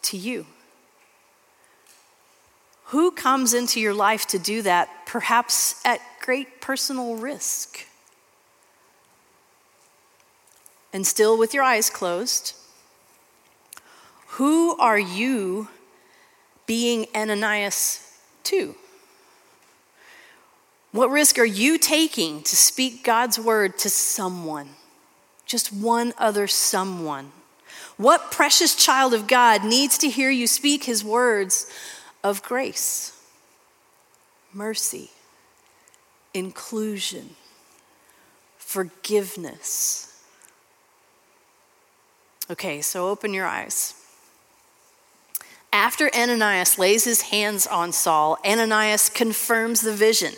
to 0.00 0.16
you? 0.16 0.46
Who 2.84 3.10
comes 3.10 3.52
into 3.52 3.80
your 3.80 3.92
life 3.92 4.26
to 4.28 4.38
do 4.38 4.62
that, 4.62 4.88
perhaps 5.04 5.78
at 5.84 6.00
great 6.22 6.62
personal 6.62 7.16
risk? 7.16 7.86
And 10.90 11.06
still 11.06 11.36
with 11.36 11.52
your 11.52 11.64
eyes 11.64 11.90
closed, 11.90 12.54
who 14.34 14.76
are 14.78 14.98
you 14.98 15.68
being 16.66 17.06
Ananias 17.14 18.00
to? 18.42 18.74
What 20.90 21.08
risk 21.10 21.38
are 21.38 21.44
you 21.44 21.78
taking 21.78 22.42
to 22.42 22.56
speak 22.56 23.04
God's 23.04 23.38
word 23.38 23.78
to 23.78 23.90
someone? 23.90 24.70
Just 25.46 25.72
one 25.72 26.14
other 26.18 26.48
someone. 26.48 27.30
What 27.96 28.32
precious 28.32 28.74
child 28.74 29.14
of 29.14 29.28
God 29.28 29.64
needs 29.64 29.96
to 29.98 30.08
hear 30.08 30.30
you 30.30 30.48
speak 30.48 30.82
his 30.82 31.04
words 31.04 31.70
of 32.24 32.42
grace, 32.42 33.16
mercy, 34.52 35.10
inclusion, 36.32 37.36
forgiveness? 38.56 40.20
Okay, 42.50 42.80
so 42.80 43.08
open 43.08 43.32
your 43.32 43.46
eyes. 43.46 43.94
After 45.74 46.08
Ananias 46.14 46.78
lays 46.78 47.02
his 47.02 47.20
hands 47.20 47.66
on 47.66 47.90
Saul, 47.90 48.38
Ananias 48.46 49.08
confirms 49.08 49.80
the 49.80 49.92
vision. 49.92 50.34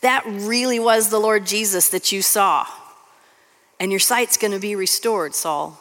That 0.00 0.22
really 0.24 0.78
was 0.78 1.10
the 1.10 1.18
Lord 1.18 1.44
Jesus 1.44 1.88
that 1.88 2.12
you 2.12 2.22
saw. 2.22 2.68
And 3.80 3.90
your 3.90 3.98
sight's 3.98 4.36
going 4.36 4.52
to 4.52 4.60
be 4.60 4.76
restored, 4.76 5.34
Saul. 5.34 5.80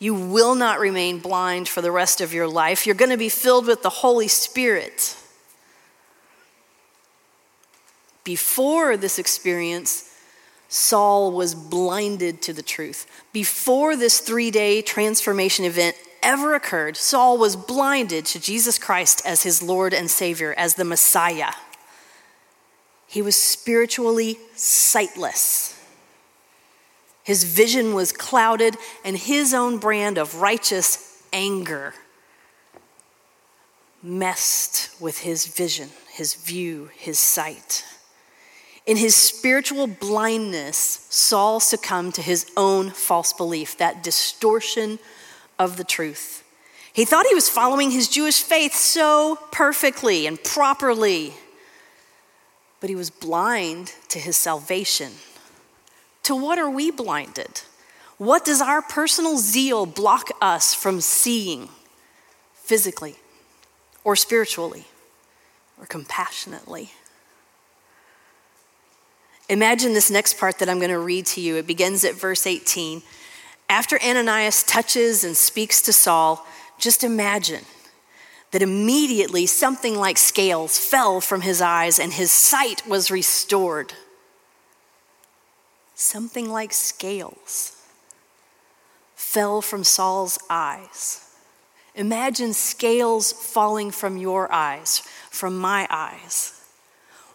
You 0.00 0.12
will 0.12 0.56
not 0.56 0.80
remain 0.80 1.20
blind 1.20 1.68
for 1.68 1.82
the 1.82 1.92
rest 1.92 2.20
of 2.20 2.34
your 2.34 2.48
life. 2.48 2.84
You're 2.84 2.96
going 2.96 3.12
to 3.12 3.16
be 3.16 3.28
filled 3.28 3.68
with 3.68 3.82
the 3.82 3.90
Holy 3.90 4.26
Spirit. 4.26 5.16
Before 8.24 8.96
this 8.96 9.20
experience, 9.20 10.12
Saul 10.68 11.30
was 11.30 11.54
blinded 11.54 12.42
to 12.42 12.52
the 12.52 12.62
truth. 12.62 13.06
Before 13.32 13.94
this 13.94 14.18
three 14.18 14.50
day 14.50 14.82
transformation 14.82 15.64
event 15.64 15.94
ever 16.22 16.54
occurred, 16.54 16.96
Saul 16.96 17.38
was 17.38 17.56
blinded 17.56 18.24
to 18.26 18.40
Jesus 18.40 18.78
Christ 18.78 19.22
as 19.24 19.42
his 19.42 19.62
Lord 19.62 19.92
and 19.92 20.10
Savior, 20.10 20.54
as 20.56 20.74
the 20.74 20.84
Messiah. 20.84 21.52
He 23.06 23.22
was 23.22 23.36
spiritually 23.36 24.38
sightless. 24.54 25.78
His 27.24 27.44
vision 27.44 27.94
was 27.94 28.12
clouded, 28.12 28.76
and 29.04 29.16
his 29.16 29.52
own 29.54 29.78
brand 29.78 30.18
of 30.18 30.36
righteous 30.36 31.22
anger 31.32 31.94
messed 34.02 35.00
with 35.00 35.20
his 35.20 35.46
vision, 35.46 35.90
his 36.12 36.34
view, 36.34 36.90
his 36.96 37.18
sight. 37.18 37.84
In 38.84 38.96
his 38.96 39.14
spiritual 39.14 39.86
blindness, 39.86 41.06
Saul 41.08 41.60
succumbed 41.60 42.14
to 42.14 42.22
his 42.22 42.50
own 42.56 42.90
false 42.90 43.32
belief, 43.32 43.78
that 43.78 44.02
distortion 44.02 44.98
of 45.62 45.76
the 45.76 45.84
truth. 45.84 46.44
He 46.92 47.04
thought 47.04 47.26
he 47.26 47.34
was 47.34 47.48
following 47.48 47.90
his 47.90 48.08
Jewish 48.08 48.42
faith 48.42 48.74
so 48.74 49.38
perfectly 49.50 50.26
and 50.26 50.42
properly 50.42 51.32
but 52.82 52.90
he 52.90 52.96
was 52.96 53.10
blind 53.10 53.94
to 54.08 54.18
his 54.18 54.36
salvation. 54.36 55.12
To 56.24 56.34
what 56.34 56.58
are 56.58 56.68
we 56.68 56.90
blinded? 56.90 57.62
What 58.18 58.44
does 58.44 58.60
our 58.60 58.82
personal 58.82 59.38
zeal 59.38 59.86
block 59.86 60.30
us 60.40 60.74
from 60.74 61.00
seeing 61.00 61.68
physically 62.54 63.14
or 64.02 64.16
spiritually 64.16 64.86
or 65.78 65.86
compassionately? 65.86 66.90
Imagine 69.48 69.92
this 69.92 70.10
next 70.10 70.36
part 70.36 70.58
that 70.58 70.68
I'm 70.68 70.78
going 70.78 70.90
to 70.90 70.98
read 70.98 71.26
to 71.26 71.40
you. 71.40 71.54
It 71.54 71.68
begins 71.68 72.04
at 72.04 72.14
verse 72.14 72.48
18. 72.48 73.02
After 73.68 74.00
Ananias 74.02 74.62
touches 74.62 75.24
and 75.24 75.36
speaks 75.36 75.80
to 75.82 75.92
Saul, 75.92 76.46
just 76.78 77.04
imagine 77.04 77.64
that 78.52 78.62
immediately 78.62 79.46
something 79.46 79.96
like 79.96 80.18
scales 80.18 80.78
fell 80.78 81.20
from 81.20 81.40
his 81.40 81.60
eyes 81.60 81.98
and 81.98 82.12
his 82.12 82.30
sight 82.30 82.86
was 82.86 83.10
restored. 83.10 83.94
Something 85.94 86.50
like 86.50 86.72
scales 86.72 87.76
fell 89.14 89.62
from 89.62 89.84
Saul's 89.84 90.38
eyes. 90.50 91.30
Imagine 91.94 92.52
scales 92.52 93.32
falling 93.32 93.90
from 93.90 94.16
your 94.16 94.52
eyes, 94.52 95.02
from 95.30 95.58
my 95.58 95.86
eyes. 95.90 96.60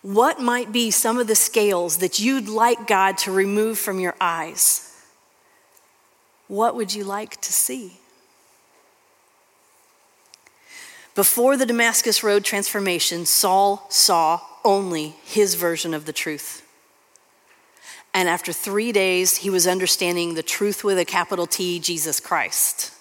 What 0.03 0.39
might 0.39 0.71
be 0.71 0.91
some 0.91 1.17
of 1.17 1.27
the 1.27 1.35
scales 1.35 1.97
that 1.97 2.19
you'd 2.19 2.47
like 2.47 2.87
God 2.87 3.17
to 3.19 3.31
remove 3.31 3.79
from 3.79 3.99
your 3.99 4.15
eyes? 4.21 4.86
What 6.47 6.75
would 6.75 6.93
you 6.93 7.03
like 7.03 7.41
to 7.41 7.53
see? 7.53 7.99
Before 11.15 11.57
the 11.57 11.65
Damascus 11.65 12.23
Road 12.23 12.43
transformation, 12.43 13.25
Saul 13.25 13.87
saw 13.89 14.39
only 14.63 15.15
his 15.23 15.55
version 15.55 15.93
of 15.93 16.05
the 16.05 16.13
truth. 16.13 16.63
And 18.13 18.29
after 18.29 18.53
three 18.53 18.91
days, 18.91 19.37
he 19.37 19.49
was 19.49 19.67
understanding 19.67 20.33
the 20.33 20.43
truth 20.43 20.83
with 20.83 20.97
a 20.97 21.05
capital 21.05 21.47
T, 21.47 21.79
Jesus 21.79 22.19
Christ. 22.19 22.93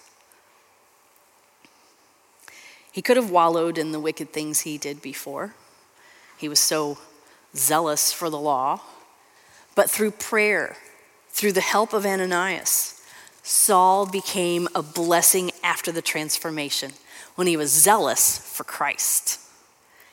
He 2.90 3.02
could 3.02 3.18
have 3.18 3.30
wallowed 3.30 3.76
in 3.76 3.92
the 3.92 4.00
wicked 4.00 4.32
things 4.32 4.61
he 4.61 4.78
did 4.78 5.02
before. 5.02 5.54
He 6.38 6.48
was 6.48 6.59
so 6.59 6.96
zealous 7.54 8.12
for 8.12 8.30
the 8.30 8.38
law. 8.38 8.80
But 9.74 9.90
through 9.90 10.12
prayer, 10.12 10.76
through 11.28 11.52
the 11.52 11.61
help 11.61 11.92
of 11.92 12.06
Ananias, 12.06 12.95
Saul 13.48 14.06
became 14.06 14.66
a 14.74 14.82
blessing 14.82 15.52
after 15.62 15.92
the 15.92 16.02
transformation 16.02 16.94
when 17.37 17.46
he 17.46 17.56
was 17.56 17.70
zealous 17.70 18.38
for 18.38 18.64
Christ. 18.64 19.38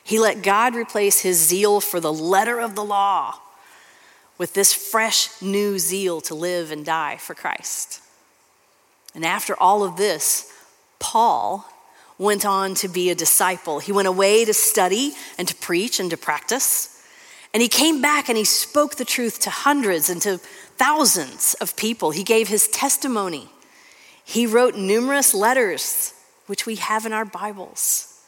He 0.04 0.20
let 0.20 0.44
God 0.44 0.76
replace 0.76 1.22
his 1.22 1.44
zeal 1.44 1.80
for 1.80 1.98
the 1.98 2.12
letter 2.12 2.60
of 2.60 2.76
the 2.76 2.84
law 2.84 3.40
with 4.38 4.54
this 4.54 4.72
fresh 4.72 5.42
new 5.42 5.80
zeal 5.80 6.20
to 6.20 6.34
live 6.36 6.70
and 6.70 6.86
die 6.86 7.16
for 7.16 7.34
Christ. 7.34 8.00
And 9.16 9.24
after 9.24 9.56
all 9.60 9.82
of 9.82 9.96
this, 9.96 10.52
Paul 11.00 11.68
went 12.18 12.46
on 12.46 12.74
to 12.76 12.88
be 12.88 13.10
a 13.10 13.16
disciple. 13.16 13.80
He 13.80 13.90
went 13.90 14.06
away 14.06 14.44
to 14.44 14.54
study 14.54 15.14
and 15.38 15.48
to 15.48 15.56
preach 15.56 15.98
and 15.98 16.08
to 16.10 16.16
practice. 16.16 16.93
And 17.54 17.62
he 17.62 17.68
came 17.68 18.02
back 18.02 18.28
and 18.28 18.36
he 18.36 18.44
spoke 18.44 18.96
the 18.96 19.04
truth 19.04 19.38
to 19.40 19.50
hundreds 19.50 20.10
and 20.10 20.20
to 20.22 20.36
thousands 20.76 21.54
of 21.60 21.76
people. 21.76 22.10
He 22.10 22.22
gave 22.22 22.48
his 22.48 22.68
testimony. 22.68 23.48
He 24.24 24.46
wrote 24.46 24.74
numerous 24.74 25.32
letters, 25.32 26.12
which 26.46 26.66
we 26.66 26.74
have 26.74 27.06
in 27.06 27.14
our 27.14 27.24
Bibles. 27.24 28.20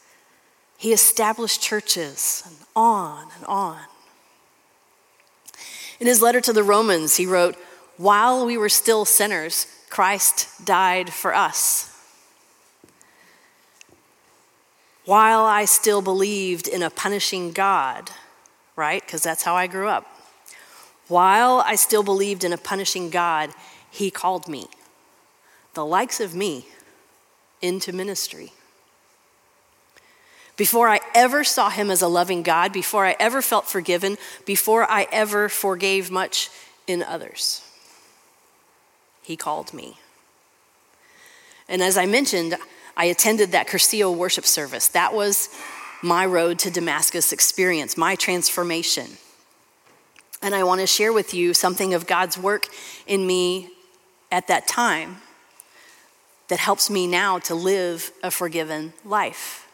He 0.77 0.93
established 0.93 1.61
churches 1.61 2.41
and 2.47 2.55
on 2.75 3.27
and 3.35 3.45
on. 3.45 3.79
In 5.99 6.07
his 6.07 6.21
letter 6.21 6.41
to 6.41 6.53
the 6.53 6.63
Romans, 6.63 7.17
he 7.17 7.25
wrote, 7.25 7.55
While 7.97 8.45
we 8.45 8.57
were 8.57 8.69
still 8.69 9.05
sinners, 9.05 9.67
Christ 9.89 10.65
died 10.65 11.11
for 11.11 11.35
us. 11.35 11.93
while 15.07 15.45
I 15.45 15.63
still 15.63 16.01
believed 16.01 16.67
in 16.67 16.83
a 16.83 16.89
punishing 16.89 17.53
God, 17.53 18.11
right? 18.77 19.05
Because 19.05 19.21
that's 19.21 19.43
how 19.43 19.55
I 19.55 19.67
grew 19.67 19.89
up. 19.89 20.05
While 21.09 21.61
I 21.65 21.75
still 21.75 22.03
believed 22.03 22.45
in 22.45 22.53
a 22.53 22.57
punishing 22.57 23.09
God, 23.09 23.49
He 23.91 24.09
called 24.09 24.47
me, 24.47 24.67
the 25.73 25.85
likes 25.85 26.21
of 26.21 26.33
me, 26.33 26.67
into 27.61 27.91
ministry. 27.91 28.53
Before 30.55 30.87
I 30.87 31.01
ever 31.13 31.43
saw 31.43 31.69
Him 31.69 31.89
as 31.89 32.01
a 32.01 32.07
loving 32.07 32.43
God, 32.43 32.71
before 32.71 33.05
I 33.05 33.15
ever 33.19 33.41
felt 33.41 33.65
forgiven, 33.65 34.17
before 34.45 34.89
I 34.89 35.07
ever 35.11 35.49
forgave 35.49 36.09
much 36.09 36.49
in 36.85 37.03
others, 37.03 37.67
He 39.23 39.35
called 39.35 39.73
me. 39.73 39.97
And 41.69 41.81
as 41.81 41.97
I 41.97 42.05
mentioned, 42.05 42.55
I 42.95 43.05
attended 43.05 43.51
that 43.51 43.67
Cursillo 43.67 44.15
worship 44.15 44.45
service. 44.45 44.87
That 44.89 45.13
was 45.13 45.49
my 46.01 46.25
road 46.25 46.59
to 46.59 46.71
Damascus 46.71 47.31
experience, 47.31 47.97
my 47.97 48.15
transformation. 48.15 49.17
And 50.41 50.53
I 50.53 50.63
want 50.63 50.81
to 50.81 50.87
share 50.87 51.11
with 51.11 51.33
you 51.33 51.53
something 51.53 51.93
of 51.93 52.05
God's 52.07 52.37
work 52.37 52.67
in 53.07 53.25
me 53.25 53.69
at 54.31 54.47
that 54.47 54.67
time 54.67 55.17
that 56.47 56.59
helps 56.59 56.89
me 56.89 57.07
now 57.07 57.39
to 57.39 57.55
live 57.55 58.11
a 58.23 58.31
forgiven 58.31 58.93
life. 59.03 59.67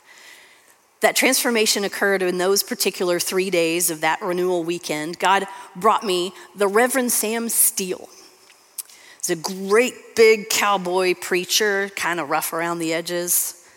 That 1.02 1.16
transformation 1.16 1.84
occurred 1.84 2.22
in 2.22 2.38
those 2.38 2.64
particular 2.64 3.20
three 3.20 3.50
days 3.50 3.90
of 3.90 4.02
that 4.02 4.22
renewal 4.22 4.64
weekend. 4.64 5.20
God 5.20 5.46
brought 5.76 6.04
me 6.04 6.34
the 6.56 6.68
Reverend 6.68 7.12
Sam 7.12 7.50
Steele. 7.50 8.08
He's 9.18 9.30
a 9.30 9.36
great 9.36 10.16
big 10.16 10.50
cowboy 10.50 11.14
preacher, 11.14 11.90
kind 11.96 12.20
of 12.20 12.30
rough 12.30 12.54
around 12.54 12.80
the 12.80 12.94
edges. 12.94 13.68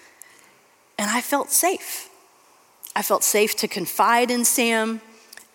And 0.99 1.11
I 1.11 1.21
felt 1.21 1.51
safe. 1.51 2.09
I 2.97 3.03
felt 3.03 3.23
safe 3.23 3.55
to 3.57 3.69
confide 3.69 4.31
in 4.31 4.47
Sam. 4.47 5.03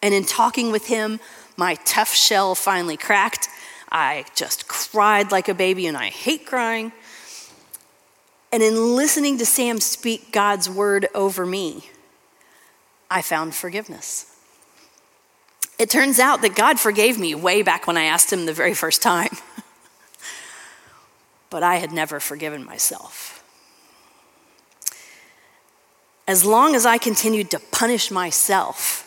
And 0.03 0.13
in 0.13 0.25
talking 0.25 0.71
with 0.71 0.85
him, 0.85 1.19
my 1.57 1.73
tough 1.85 2.13
shell 2.13 2.53
finally 2.53 2.97
cracked. 2.97 3.49
I 3.91 4.25
just 4.35 4.67
cried 4.67 5.31
like 5.31 5.49
a 5.49 5.55
baby, 5.55 5.87
and 5.87 5.97
I 5.97 6.09
hate 6.09 6.45
crying. 6.45 6.91
And 8.51 8.61
in 8.61 8.95
listening 8.95 9.39
to 9.39 9.45
Sam 9.45 9.79
speak 9.79 10.31
God's 10.31 10.69
word 10.69 11.07
over 11.15 11.43
me, 11.45 11.89
I 13.09 13.23
found 13.23 13.55
forgiveness. 13.55 14.27
It 15.79 15.89
turns 15.89 16.19
out 16.19 16.43
that 16.43 16.55
God 16.55 16.79
forgave 16.79 17.19
me 17.19 17.33
way 17.33 17.63
back 17.63 17.87
when 17.87 17.97
I 17.97 18.03
asked 18.03 18.31
Him 18.31 18.45
the 18.45 18.53
very 18.53 18.75
first 18.75 19.01
time. 19.01 19.31
but 21.49 21.63
I 21.63 21.77
had 21.77 21.91
never 21.91 22.19
forgiven 22.19 22.63
myself. 22.63 23.40
As 26.31 26.45
long 26.45 26.75
as 26.75 26.85
I 26.85 26.97
continued 26.97 27.51
to 27.51 27.59
punish 27.59 28.09
myself, 28.09 29.05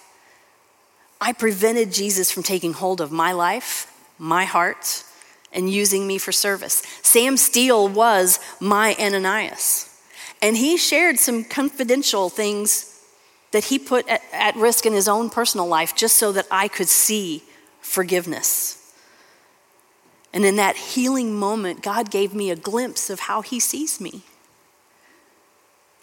I 1.23 1.33
prevented 1.33 1.91
Jesus 1.91 2.31
from 2.31 2.43
taking 2.43 2.75
hold 2.75 3.01
of 3.01 3.11
my 3.11 3.33
life, 3.33 3.91
my 4.19 4.45
heart, 4.45 5.03
and 5.51 5.73
using 5.73 6.07
me 6.07 6.19
for 6.19 6.33
service. 6.33 6.83
Sam 7.01 7.39
Steele 7.39 7.89
was 7.89 8.41
my 8.61 8.95
Ananias, 9.01 9.89
and 10.43 10.59
he 10.59 10.77
shared 10.77 11.19
some 11.19 11.45
confidential 11.45 12.29
things 12.29 13.01
that 13.53 13.65
he 13.65 13.79
put 13.79 14.07
at, 14.07 14.21
at 14.35 14.55
risk 14.57 14.85
in 14.85 14.93
his 14.93 15.09
own 15.09 15.31
personal 15.31 15.67
life 15.67 15.97
just 15.97 16.17
so 16.17 16.31
that 16.33 16.47
I 16.51 16.69
could 16.69 16.91
see 16.91 17.43
forgiveness. 17.81 18.93
And 20.35 20.45
in 20.45 20.57
that 20.57 20.77
healing 20.77 21.35
moment, 21.35 21.81
God 21.81 22.11
gave 22.11 22.35
me 22.35 22.51
a 22.51 22.57
glimpse 22.71 23.09
of 23.09 23.21
how 23.21 23.41
He 23.41 23.61
sees 23.61 23.99
me, 23.99 24.25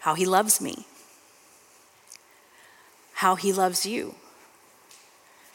how 0.00 0.14
He 0.14 0.26
loves 0.26 0.60
me, 0.60 0.86
how 3.22 3.36
He 3.36 3.52
loves 3.52 3.86
you, 3.86 4.16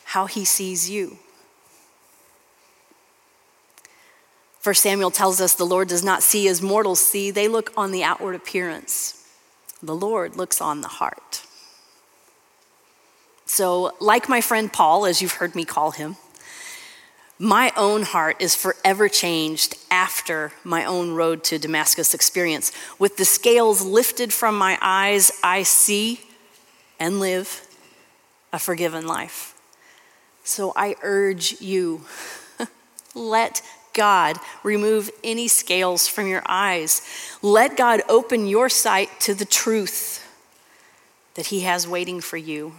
how 0.06 0.26
He 0.26 0.46
sees 0.46 0.90
you. 0.90 1.18
First 4.62 4.82
Samuel 4.82 5.12
tells 5.12 5.42
us 5.42 5.54
the 5.54 5.66
Lord 5.66 5.90
does 5.90 6.04
not 6.04 6.24
see 6.24 6.48
as 6.48 6.62
mortals 6.62 7.02
see, 7.02 7.30
they 7.30 7.50
look 7.50 7.74
on 7.76 7.92
the 7.92 8.06
outward 8.06 8.36
appearance. 8.36 9.28
The 9.84 9.94
Lord 9.94 10.38
looks 10.38 10.62
on 10.62 10.80
the 10.80 10.88
heart. 10.88 11.42
So, 13.46 13.94
like 14.00 14.30
my 14.30 14.40
friend 14.40 14.72
Paul, 14.72 15.06
as 15.06 15.22
you've 15.22 15.34
heard 15.34 15.54
me 15.54 15.66
call 15.66 15.92
him, 15.92 16.16
my 17.38 17.74
own 17.76 18.04
heart 18.04 18.38
is 18.40 18.56
forever 18.56 19.10
changed 19.10 19.76
after 19.92 20.54
my 20.64 20.86
own 20.86 21.12
road 21.16 21.44
to 21.46 21.60
Damascus 21.60 22.14
experience. 22.14 22.72
With 22.98 23.18
the 23.18 23.26
scales 23.26 23.82
lifted 23.82 24.32
from 24.32 24.58
my 24.58 24.78
eyes, 24.82 25.32
I 25.44 25.64
see 25.64 26.27
and 27.00 27.20
live 27.20 27.68
a 28.52 28.60
forgiven 28.60 29.06
life. 29.08 29.54
So 30.44 30.74
I 30.76 30.96
urge 31.02 31.60
you, 31.62 32.02
let 33.16 33.62
God 33.94 34.38
remove 34.64 35.10
any 35.24 35.48
scales 35.48 36.08
from 36.08 36.28
your 36.28 36.44
eyes. 36.48 37.02
Let 37.42 37.76
God 37.76 38.02
open 38.08 38.48
your 38.48 38.70
sight 38.70 39.10
to 39.22 39.34
the 39.34 39.46
truth 39.46 40.24
that 41.34 41.48
He 41.48 41.62
has 41.62 41.88
waiting 41.88 42.22
for 42.22 42.38
you. 42.38 42.74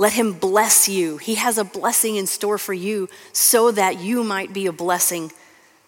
Let 0.00 0.14
him 0.14 0.32
bless 0.32 0.88
you. 0.88 1.18
He 1.18 1.34
has 1.34 1.58
a 1.58 1.62
blessing 1.62 2.16
in 2.16 2.26
store 2.26 2.56
for 2.56 2.72
you 2.72 3.10
so 3.34 3.70
that 3.70 4.00
you 4.00 4.24
might 4.24 4.50
be 4.50 4.64
a 4.64 4.72
blessing 4.72 5.30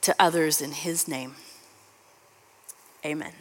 to 0.03 0.15
others 0.19 0.61
in 0.61 0.73
his 0.73 1.09
name. 1.09 1.35
Amen. 3.07 3.33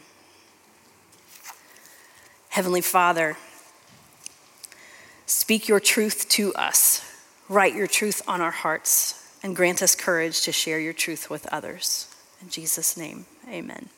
Heavenly 2.48 2.80
Father, 2.80 3.36
speak 5.32 5.68
your 5.68 5.80
truth 5.80 6.28
to 6.28 6.54
us, 6.54 7.04
write 7.48 7.74
your 7.74 7.86
truth 7.86 8.22
on 8.28 8.40
our 8.40 8.50
hearts, 8.50 9.18
and 9.42 9.56
grant 9.56 9.82
us 9.82 9.94
courage 9.94 10.42
to 10.42 10.52
share 10.52 10.78
your 10.78 10.92
truth 10.92 11.30
with 11.30 11.46
others. 11.52 12.06
In 12.40 12.48
Jesus' 12.48 12.96
name, 12.96 13.26
amen. 13.48 13.88